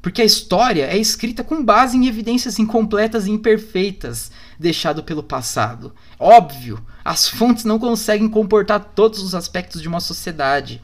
[0.02, 4.30] porque a história é escrita com base em evidências incompletas e imperfeitas
[4.60, 5.94] deixado pelo passado.
[6.18, 10.82] Óbvio, as fontes não conseguem comportar todos os aspectos de uma sociedade.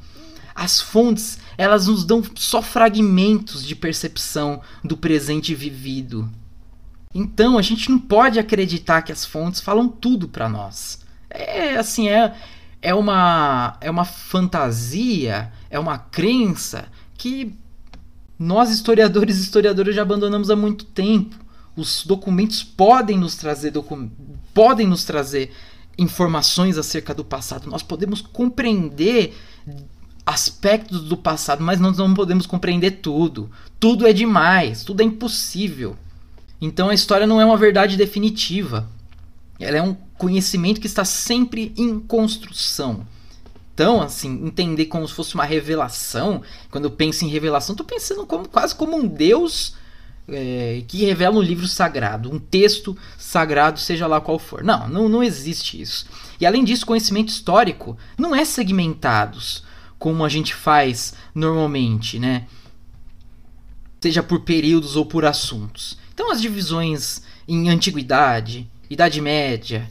[0.55, 6.27] As fontes, elas nos dão só fragmentos de percepção do presente vivido.
[7.15, 11.01] Então a gente não pode acreditar que as fontes falam tudo para nós.
[11.29, 12.35] É assim, é,
[12.81, 17.55] é, uma, é uma fantasia, é uma crença que
[18.39, 21.46] nós historiadores e historiadoras já abandonamos há muito tempo.
[21.77, 23.73] Os documentos podem nos trazer
[24.55, 25.53] podem nos trazer
[25.99, 27.69] informações acerca do passado.
[27.71, 29.35] Nós podemos compreender
[30.25, 33.51] aspectos do passado, mas nós não podemos compreender tudo.
[33.79, 35.97] Tudo é demais, tudo é impossível.
[36.61, 38.89] Então a história não é uma verdade definitiva.
[39.61, 43.07] Ela é um conhecimento que está sempre em construção.
[43.75, 48.27] Então, assim, entender como se fosse uma revelação, quando eu penso em revelação, estou pensando
[48.27, 49.75] como, quase como um Deus
[50.29, 54.65] é, que revela um livro sagrado, um texto sagrado, seja lá qual for.
[54.65, 56.07] Não, não, não existe isso.
[56.41, 59.65] E além disso, conhecimento histórico não é segmentados
[59.99, 62.45] como a gente faz normalmente, né?
[64.01, 65.99] Seja por períodos ou por assuntos.
[66.13, 69.89] Então as divisões em antiguidade, idade média,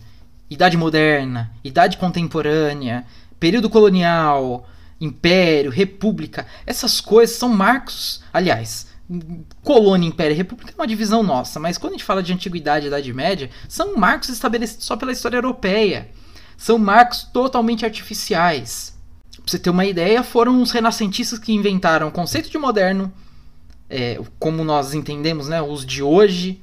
[0.49, 3.05] idade moderna, idade contemporânea,
[3.39, 4.69] período colonial,
[4.99, 8.21] império, república, essas coisas são marcos.
[8.31, 8.87] Aliás,
[9.63, 12.85] colônia, império e república é uma divisão nossa, mas quando a gente fala de antiguidade
[12.85, 16.09] e idade média, são marcos estabelecidos só pela história europeia.
[16.57, 18.97] São marcos totalmente artificiais.
[19.31, 23.13] Pra você ter uma ideia, foram os renascentistas que inventaram o conceito de moderno,
[23.89, 26.61] é, como nós entendemos, né, os de hoje,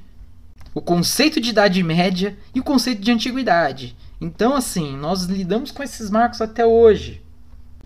[0.73, 3.95] o conceito de Idade Média e o conceito de Antiguidade.
[4.19, 7.22] Então, assim, nós lidamos com esses marcos até hoje.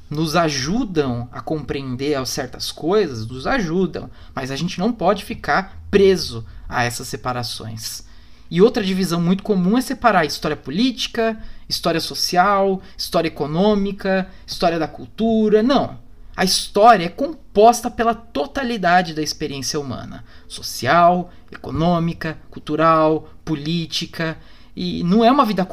[0.10, 6.46] Nos ajudam a compreender certas coisas, nos ajudam, mas a gente não pode ficar preso
[6.68, 8.06] a essas separações.
[8.50, 11.38] E outra divisão muito comum é separar história política,
[11.68, 15.62] história social, história econômica, história da cultura.
[15.62, 16.00] Não.
[16.36, 24.38] A história é composta pela totalidade da experiência humana, social, econômica, cultural, política,
[24.76, 25.68] e não é uma vida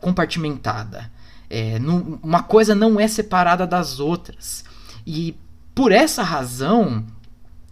[0.00, 1.10] compartimentada.
[1.48, 4.64] É, não, uma coisa não é separada das outras.
[5.06, 5.36] E
[5.74, 7.04] por essa razão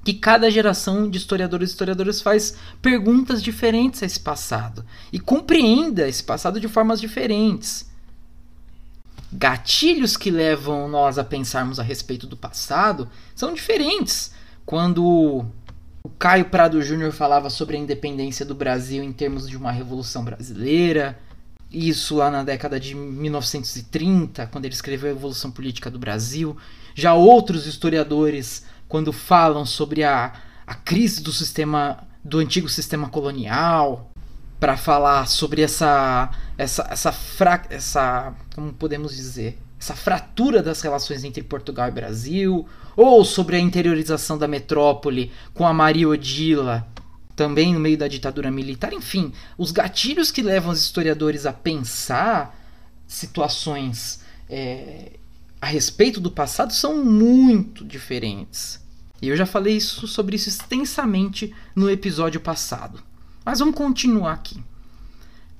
[0.04, 6.06] que cada geração de historiadores e historiadoras faz perguntas diferentes a esse passado e compreenda
[6.06, 7.92] esse passado de formas diferentes
[9.34, 14.32] gatilhos que levam nós a pensarmos a respeito do passado são diferentes.
[14.64, 15.44] Quando
[16.02, 20.24] o Caio Prado Júnior falava sobre a independência do Brasil em termos de uma revolução
[20.24, 21.18] brasileira,
[21.74, 26.56] isso lá na década de 1930, quando ele escreveu a Evolução Política do Brasil.
[26.94, 30.32] Já outros historiadores, quando falam sobre a,
[30.66, 34.10] a crise do sistema do antigo sistema colonial,
[34.58, 41.22] para falar sobre essa essa essa, fra essa como podemos dizer essa fratura das relações
[41.24, 42.66] entre Portugal e Brasil
[42.96, 46.86] ou sobre a interiorização da metrópole com a Maria Odila
[47.36, 52.58] também no meio da ditadura militar enfim os gatilhos que levam os historiadores a pensar
[53.06, 55.12] situações é,
[55.60, 58.78] a respeito do passado são muito diferentes.
[59.22, 63.02] E eu já falei isso, sobre isso extensamente no episódio passado.
[63.42, 64.62] Mas vamos continuar aqui.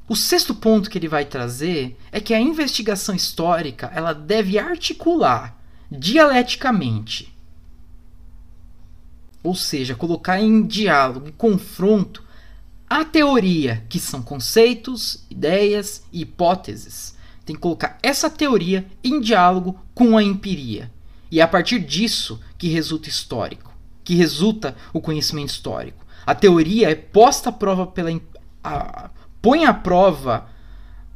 [0.06, 5.58] O sexto ponto que ele vai trazer é que a investigação histórica ela deve articular
[5.90, 7.33] dialeticamente,
[9.44, 12.24] ou seja, colocar em diálogo e confronto
[12.88, 17.14] a teoria, que são conceitos, ideias e hipóteses.
[17.44, 20.90] Tem que colocar essa teoria em diálogo com a empiria.
[21.30, 23.72] E é a partir disso que resulta histórico,
[24.02, 26.06] que resulta o conhecimento histórico.
[26.24, 28.10] A teoria é posta à prova pela
[28.62, 29.10] a,
[29.42, 30.48] põe à prova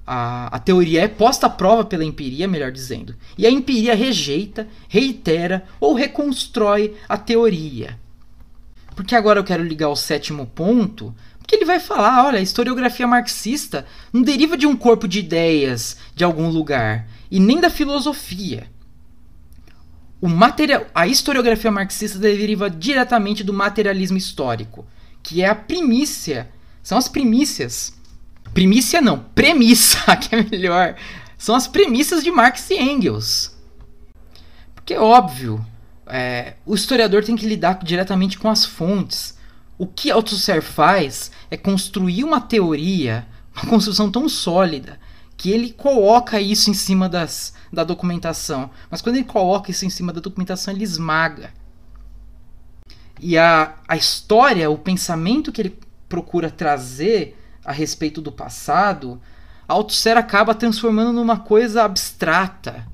[0.07, 3.15] a, a teoria é posta à prova pela empiria, melhor dizendo.
[3.37, 7.99] E a empiria rejeita, reitera ou reconstrói a teoria.
[8.99, 13.07] Porque agora eu quero ligar o sétimo ponto, porque ele vai falar, olha, a historiografia
[13.07, 18.69] marxista não deriva de um corpo de ideias de algum lugar e nem da filosofia.
[20.21, 24.85] O material, a historiografia marxista deriva diretamente do materialismo histórico,
[25.23, 26.51] que é a primícia,
[26.83, 27.97] são as primícias
[28.53, 30.97] Primícia não, premissa, que é melhor.
[31.37, 33.57] São as premissas de Marx e Engels.
[34.75, 35.65] Porque é óbvio,
[36.09, 39.37] é, o historiador tem que lidar diretamente com as fontes.
[39.77, 44.99] O que Althusser faz é construir uma teoria, uma construção tão sólida,
[45.37, 48.71] que ele coloca isso em cima das, da documentação.
[48.91, 51.53] Mas quando ele coloca isso em cima da documentação, ele esmaga.
[53.21, 55.79] E a, a história, o pensamento que ele
[56.09, 59.21] procura trazer a respeito do passado,
[59.67, 62.87] Althusser acaba transformando numa coisa abstrata.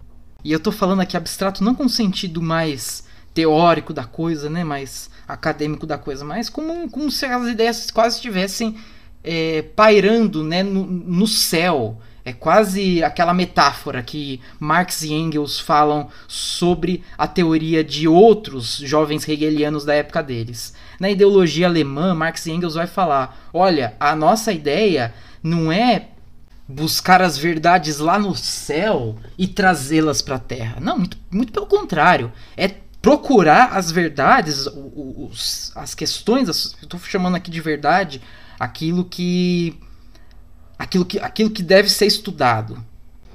[0.44, 5.10] E eu estou falando aqui abstrato não com sentido mais teórico da coisa, né, mais
[5.26, 8.76] acadêmico da coisa, mas como, como se as ideias quase estivessem
[9.24, 11.98] é, pairando né, no, no céu.
[12.26, 19.28] É quase aquela metáfora que Marx e Engels falam sobre a teoria de outros jovens
[19.28, 20.72] hegelianos da época deles.
[20.98, 26.08] Na ideologia alemã, Marx e Engels vai falar: olha, a nossa ideia não é
[26.66, 30.80] buscar as verdades lá no céu e trazê-las para a terra.
[30.80, 32.32] Não, muito, muito pelo contrário.
[32.56, 32.68] É
[33.02, 38.22] procurar as verdades, os, as questões, estou chamando aqui de verdade,
[38.58, 39.78] aquilo que
[40.78, 42.82] aquilo que, aquilo que deve ser estudado,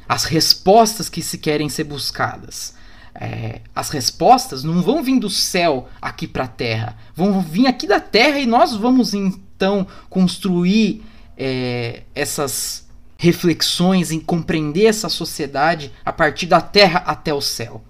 [0.07, 2.77] as respostas que se querem ser buscadas.
[3.13, 7.85] É, as respostas não vão vir do céu aqui para a terra, vão vir aqui
[7.85, 11.03] da terra e nós vamos então construir
[11.37, 12.88] é, essas
[13.19, 17.83] reflexões em compreender essa sociedade a partir da terra até o céu.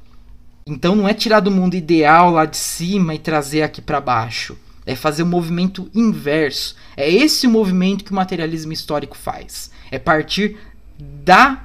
[0.67, 4.57] Então não é tirar do mundo ideal lá de cima e trazer aqui para baixo
[4.89, 6.75] é fazer o um movimento inverso.
[6.97, 9.69] É esse o movimento que o materialismo histórico faz.
[9.91, 10.57] É partir
[10.97, 11.63] da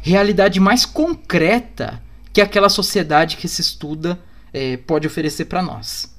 [0.00, 4.18] realidade mais concreta que aquela sociedade que se estuda
[4.50, 6.10] é, pode oferecer para nós.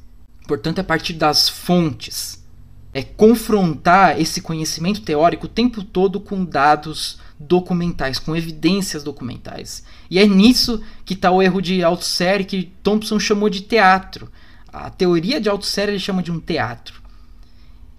[0.48, 2.39] Portanto, é partir das fontes.
[2.94, 9.84] É confrontar esse conhecimento teórico o tempo todo com dados documentais, com evidências documentais.
[10.10, 14.32] E é nisso que está o erro de Althusser que Thompson chamou de teatro.
[14.68, 17.02] A teoria de Althusser ele chama de um teatro.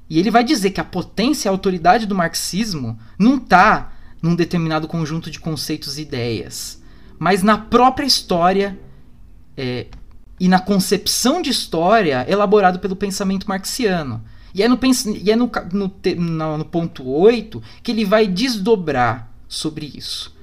[0.08, 4.34] E ele vai dizer que a potência e a autoridade do marxismo não está num
[4.34, 6.82] determinado conjunto de conceitos e ideias,
[7.18, 8.78] mas na própria história
[9.56, 9.86] é,
[10.38, 14.22] e na concepção de história elaborado pelo pensamento marxiano.
[14.54, 14.78] E é no,
[15.16, 20.34] e é no, no, no, ponto 8 que ele vai desdobrar sobre isso.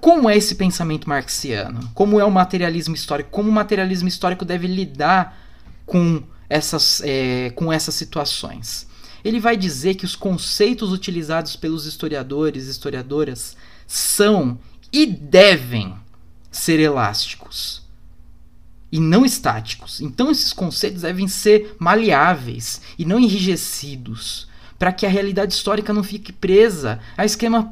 [0.00, 1.90] Como é esse pensamento marxiano?
[1.94, 3.30] Como é o materialismo histórico?
[3.30, 5.38] Como o materialismo histórico deve lidar
[5.86, 8.86] com essas, é, com essas situações?
[9.24, 13.56] Ele vai dizer que os conceitos utilizados pelos historiadores e historiadoras
[13.86, 14.58] são
[14.92, 15.94] e devem
[16.50, 17.83] ser elásticos
[18.94, 20.00] e não estáticos.
[20.00, 24.46] Então esses conceitos devem ser maleáveis e não enrijecidos,
[24.78, 27.68] para que a realidade histórica não fique presa a esquema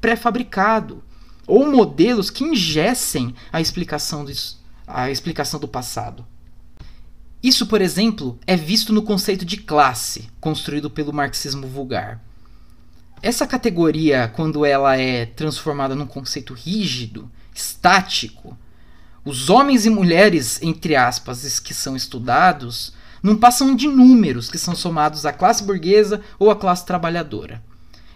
[0.00, 1.00] pré-fabricado
[1.46, 4.32] ou modelos que ingessem a explicação, do,
[4.84, 6.26] a explicação do passado.
[7.40, 12.20] Isso, por exemplo, é visto no conceito de classe, construído pelo marxismo vulgar.
[13.22, 18.58] Essa categoria, quando ela é transformada num conceito rígido, estático,
[19.24, 22.92] os homens e mulheres, entre aspas, que são estudados,
[23.22, 27.62] não passam de números que são somados à classe burguesa ou à classe trabalhadora.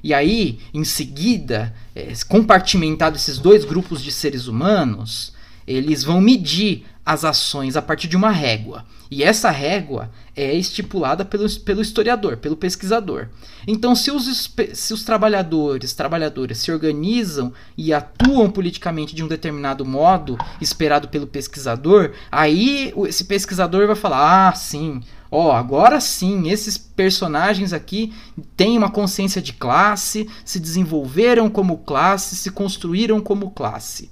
[0.02, 5.32] E aí, em seguida, é, compartimentado esses dois grupos de seres humanos,
[5.66, 8.84] eles vão medir as ações a partir de uma régua.
[9.10, 13.28] E essa régua é estipulada pelo, pelo historiador, pelo pesquisador.
[13.66, 19.84] Então, se os, se os trabalhadores, trabalhadoras se organizam e atuam politicamente de um determinado
[19.84, 26.78] modo, esperado pelo pesquisador, aí esse pesquisador vai falar: ah, sim, ó, agora sim, esses
[26.78, 28.14] personagens aqui
[28.56, 34.11] têm uma consciência de classe, se desenvolveram como classe, se construíram como classe.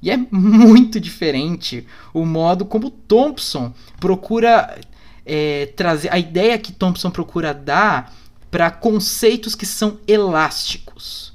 [0.00, 4.78] E é muito diferente o modo como Thompson procura
[5.26, 6.12] é, trazer.
[6.12, 8.14] A ideia que Thompson procura dar
[8.50, 11.34] para conceitos que são elásticos.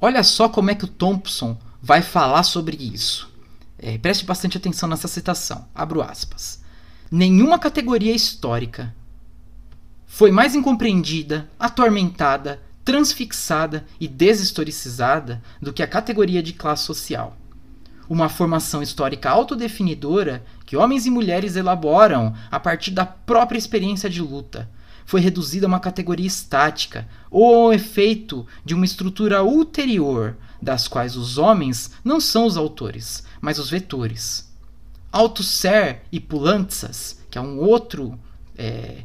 [0.00, 3.30] Olha só como é que o Thompson vai falar sobre isso.
[3.78, 5.66] É, preste bastante atenção nessa citação.
[5.74, 6.60] Abro aspas.
[7.10, 8.94] Nenhuma categoria histórica
[10.06, 17.36] foi mais incompreendida, atormentada, transfixada e deshistoricizada do que a categoria de classe social
[18.08, 24.20] uma formação histórica autodefinidora que homens e mulheres elaboram a partir da própria experiência de
[24.20, 24.68] luta.
[25.04, 31.16] Foi reduzida a uma categoria estática, ou ao efeito de uma estrutura ulterior, das quais
[31.16, 34.52] os homens não são os autores, mas os vetores.
[35.12, 38.18] Althusser e Pulantzas, que é um outro
[38.58, 39.02] é,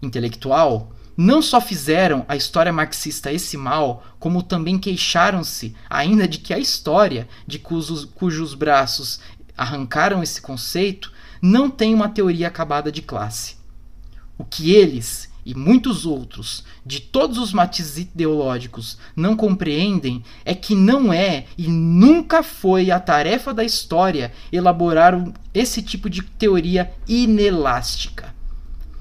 [0.00, 6.52] intelectual, não só fizeram a história marxista esse mal, como também queixaram-se ainda de que
[6.52, 9.20] a história, de cujos, cujos braços
[9.56, 13.56] arrancaram esse conceito, não tem uma teoria acabada de classe.
[14.36, 20.74] O que eles e muitos outros, de todos os matizes ideológicos, não compreendem é que
[20.74, 28.33] não é e nunca foi a tarefa da história elaborar esse tipo de teoria inelástica.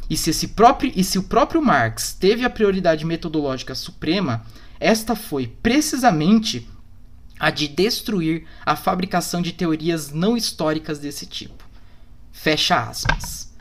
[0.09, 4.45] E se, esse próprio, e se o próprio Marx teve a prioridade metodológica suprema,
[4.79, 6.67] esta foi precisamente
[7.39, 11.63] a de destruir a fabricação de teorias não históricas desse tipo.
[12.31, 13.51] Fecha aspas.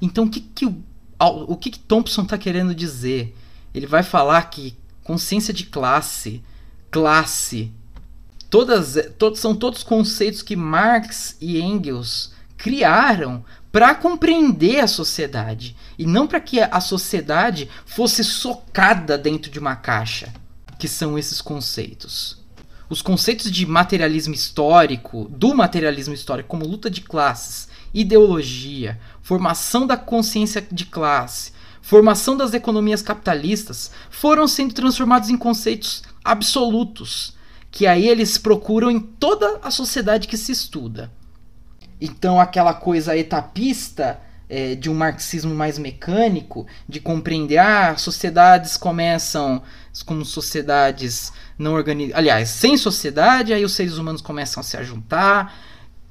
[0.00, 0.82] Então, o que, que, o,
[1.20, 3.36] o que, que Thompson está querendo dizer?
[3.74, 6.42] Ele vai falar que consciência de classe,
[6.90, 7.72] classe,
[8.50, 12.32] todas, todos, são todos conceitos que Marx e Engels
[12.62, 19.58] criaram para compreender a sociedade e não para que a sociedade fosse socada dentro de
[19.58, 20.32] uma caixa,
[20.78, 22.40] que são esses conceitos.
[22.88, 29.96] Os conceitos de materialismo histórico, do materialismo histórico, como luta de classes, ideologia, formação da
[29.96, 37.34] consciência de classe, formação das economias capitalistas, foram sendo transformados em conceitos absolutos,
[37.72, 41.10] que aí eles procuram em toda a sociedade que se estuda.
[42.04, 49.62] Então, aquela coisa etapista é, de um marxismo mais mecânico, de compreender, ah, sociedades começam
[50.04, 52.18] como sociedades não organizadas.
[52.18, 55.54] Aliás, sem sociedade, aí os seres humanos começam a se ajuntar,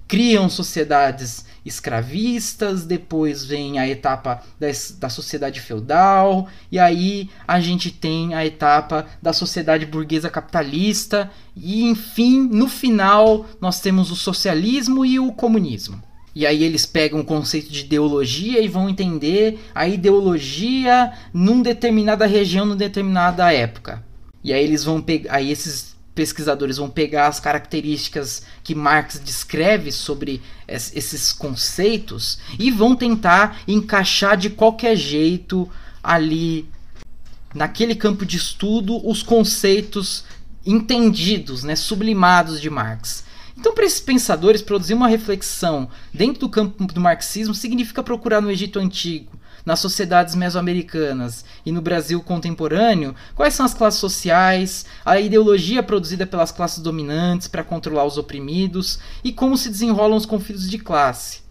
[0.07, 7.91] criam sociedades escravistas, depois vem a etapa das, da sociedade feudal, e aí a gente
[7.91, 15.05] tem a etapa da sociedade burguesa capitalista, e enfim, no final, nós temos o socialismo
[15.05, 16.01] e o comunismo.
[16.33, 22.25] E aí eles pegam o conceito de ideologia e vão entender a ideologia num determinada
[22.25, 24.03] região, numa determinada época.
[24.43, 29.91] E aí eles vão pegar, aí esses pesquisadores vão pegar as características que Marx descreve
[29.91, 35.69] sobre esses conceitos e vão tentar encaixar de qualquer jeito
[36.03, 36.67] ali
[37.53, 40.23] naquele campo de estudo os conceitos
[40.65, 43.25] entendidos, né, sublimados de Marx.
[43.57, 48.49] Então, para esses pensadores, produzir uma reflexão dentro do campo do marxismo significa procurar no
[48.49, 49.31] Egito Antigo,
[49.65, 56.25] nas sociedades mesoamericanas e no Brasil contemporâneo, quais são as classes sociais, a ideologia produzida
[56.25, 61.41] pelas classes dominantes para controlar os oprimidos e como se desenrolam os conflitos de classe.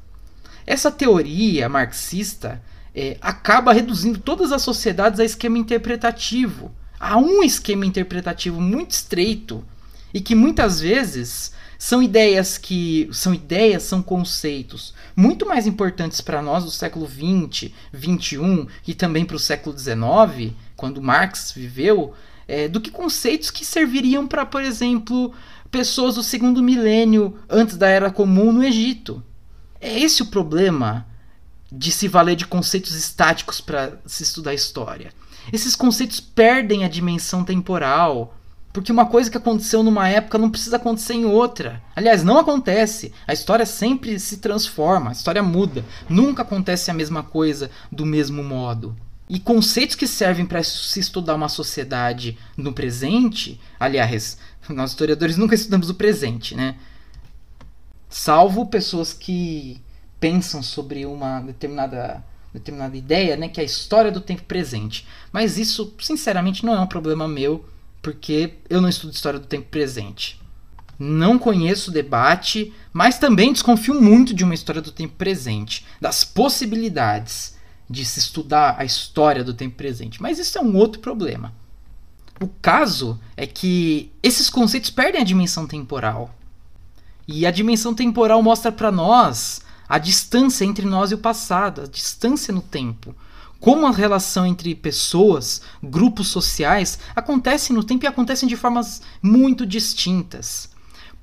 [0.66, 2.62] Essa teoria marxista
[2.94, 9.64] é, acaba reduzindo todas as sociedades a esquema interpretativo, a um esquema interpretativo muito estreito
[10.12, 16.42] e que muitas vezes são ideias que são ideias, são conceitos muito mais importantes para
[16.42, 22.12] nós do século 20, 21 e também para o século 19, quando Marx viveu,
[22.46, 25.32] é, do que conceitos que serviriam para, por exemplo,
[25.70, 29.22] pessoas do segundo milênio antes da Era Comum no Egito.
[29.80, 31.06] É esse o problema
[31.72, 35.14] de se valer de conceitos estáticos para se estudar história.
[35.50, 38.36] Esses conceitos perdem a dimensão temporal,
[38.72, 41.82] porque uma coisa que aconteceu numa época não precisa acontecer em outra.
[41.94, 43.12] Aliás, não acontece.
[43.26, 45.84] A história sempre se transforma, a história muda.
[46.08, 48.96] Nunca acontece a mesma coisa do mesmo modo.
[49.28, 55.54] E conceitos que servem para se estudar uma sociedade no presente, aliás, nós historiadores nunca
[55.54, 56.76] estudamos o presente, né?
[58.08, 59.80] Salvo pessoas que
[60.18, 65.06] pensam sobre uma determinada determinada ideia, né, que é a história do tempo presente.
[65.32, 67.64] Mas isso, sinceramente, não é um problema meu,
[68.02, 70.40] porque eu não estudo história do tempo presente.
[70.98, 76.24] Não conheço o debate, mas também desconfio muito de uma história do tempo presente, das
[76.24, 77.56] possibilidades
[77.88, 80.20] de se estudar a história do tempo presente.
[80.20, 81.54] Mas isso é um outro problema.
[82.40, 86.34] O caso é que esses conceitos perdem a dimensão temporal.
[87.26, 91.86] E a dimensão temporal mostra para nós a distância entre nós e o passado, a
[91.86, 93.14] distância no tempo.
[93.60, 99.66] Como a relação entre pessoas, grupos sociais, acontece no tempo e acontecem de formas muito
[99.66, 100.70] distintas.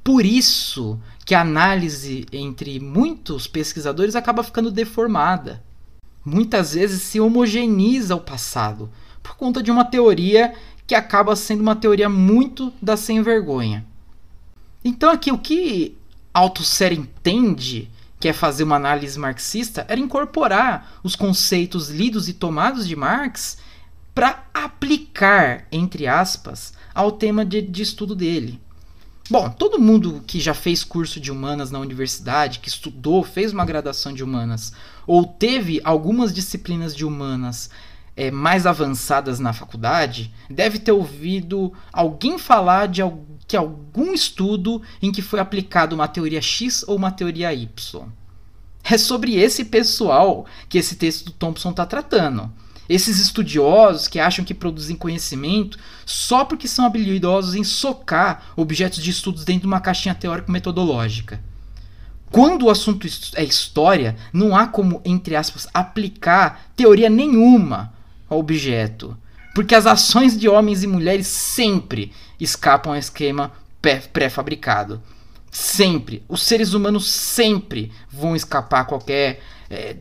[0.03, 5.63] Por isso que a análise entre muitos pesquisadores acaba ficando deformada.
[6.23, 8.89] Muitas vezes se homogeneiza o passado
[9.23, 10.53] por conta de uma teoria
[10.85, 13.85] que acaba sendo uma teoria muito da sem vergonha.
[14.85, 15.97] Então aqui o que
[16.33, 17.89] Althusser entende
[18.19, 23.57] que é fazer uma análise marxista, era incorporar os conceitos lidos e tomados de Marx
[24.13, 28.59] para aplicar, entre aspas, ao tema de, de, estudo dele.
[29.29, 33.65] Bom, todo mundo que já fez curso de humanas na universidade, que estudou, fez uma
[33.65, 34.73] graduação de humanas,
[35.05, 37.69] ou teve algumas disciplinas de humanas
[38.15, 43.03] é, mais avançadas na faculdade, deve ter ouvido alguém falar de
[43.47, 48.05] que algum estudo em que foi aplicado uma teoria X ou uma teoria Y.
[48.83, 52.51] É sobre esse pessoal que esse texto do Thompson está tratando.
[52.89, 59.11] Esses estudiosos que acham que produzem conhecimento só porque são habilidosos em socar objetos de
[59.11, 61.41] estudos dentro de uma caixinha teórico-metodológica.
[62.31, 67.93] Quando o assunto é história, não há como, entre aspas, aplicar teoria nenhuma
[68.29, 69.17] ao objeto,
[69.57, 73.53] porque as ações de homens e mulheres sempre escapam ao esquema
[74.13, 75.01] pré-fabricado.
[75.49, 76.23] Sempre.
[76.29, 79.95] Os seres humanos sempre vão escapar a qualquer é,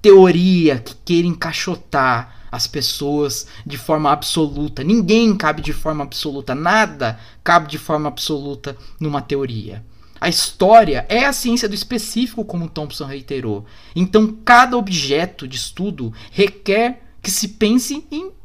[0.00, 4.82] teoria que queira encaixotar as pessoas de forma absoluta.
[4.82, 6.54] Ninguém cabe de forma absoluta.
[6.54, 9.84] Nada cabe de forma absoluta numa teoria.
[10.18, 13.66] A história é a ciência do específico, como Thompson reiterou.
[13.94, 18.40] Então, cada objeto de estudo requer que se pense em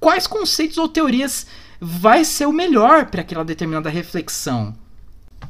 [0.00, 1.46] quais conceitos ou teorias
[1.80, 4.74] vai ser o melhor para aquela determinada reflexão.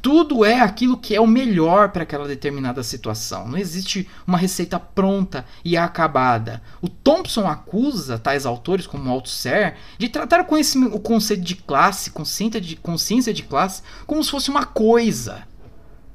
[0.01, 3.47] Tudo é aquilo que é o melhor para aquela determinada situação.
[3.47, 6.61] Não existe uma receita pronta e acabada.
[6.81, 12.61] O Thompson acusa tais autores, como Althusser, de tratar esse, o conceito de classe, consciência
[12.61, 15.47] de, consciência de classe, como se fosse uma coisa.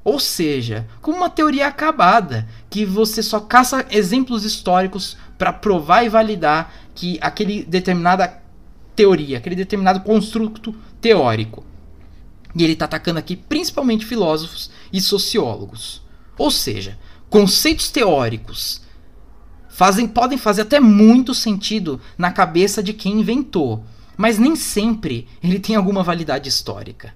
[0.03, 6.09] Ou seja, como uma teoria acabada, que você só caça exemplos históricos para provar e
[6.09, 8.41] validar que aquele determinada
[8.95, 11.63] teoria, aquele determinado construto teórico.
[12.55, 16.01] E ele está atacando aqui principalmente filósofos e sociólogos.
[16.37, 16.97] Ou seja,
[17.29, 18.81] conceitos teóricos
[19.69, 23.83] fazem, podem fazer até muito sentido na cabeça de quem inventou,
[24.17, 27.13] mas nem sempre ele tem alguma validade histórica.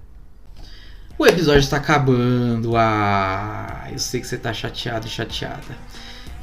[1.17, 2.75] O episódio está acabando.
[2.75, 5.77] Ah, eu sei que você está chateado e chateada.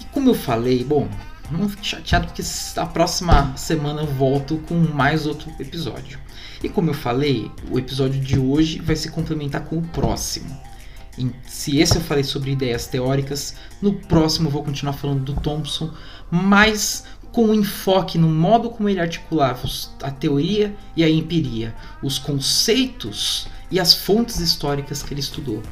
[0.01, 1.07] E como eu falei, bom,
[1.51, 2.43] não fique chateado porque
[2.77, 6.18] a próxima semana eu volto com mais outro episódio.
[6.62, 10.59] E como eu falei, o episódio de hoje vai se complementar com o próximo.
[11.18, 15.35] E se esse eu falei sobre ideias teóricas, no próximo eu vou continuar falando do
[15.35, 15.93] Thompson,
[16.31, 19.68] mas com um enfoque no modo como ele articulava
[20.03, 25.62] a teoria e a empiria, os conceitos e as fontes históricas que ele estudou.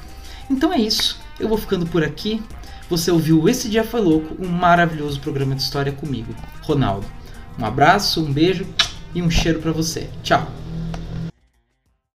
[0.51, 2.43] Então é isso, eu vou ficando por aqui.
[2.89, 7.07] Você ouviu Esse Dia Foi Louco, um maravilhoso programa de história comigo, Ronaldo.
[7.57, 8.67] Um abraço, um beijo
[9.15, 10.11] e um cheiro para você.
[10.25, 10.70] Tchau!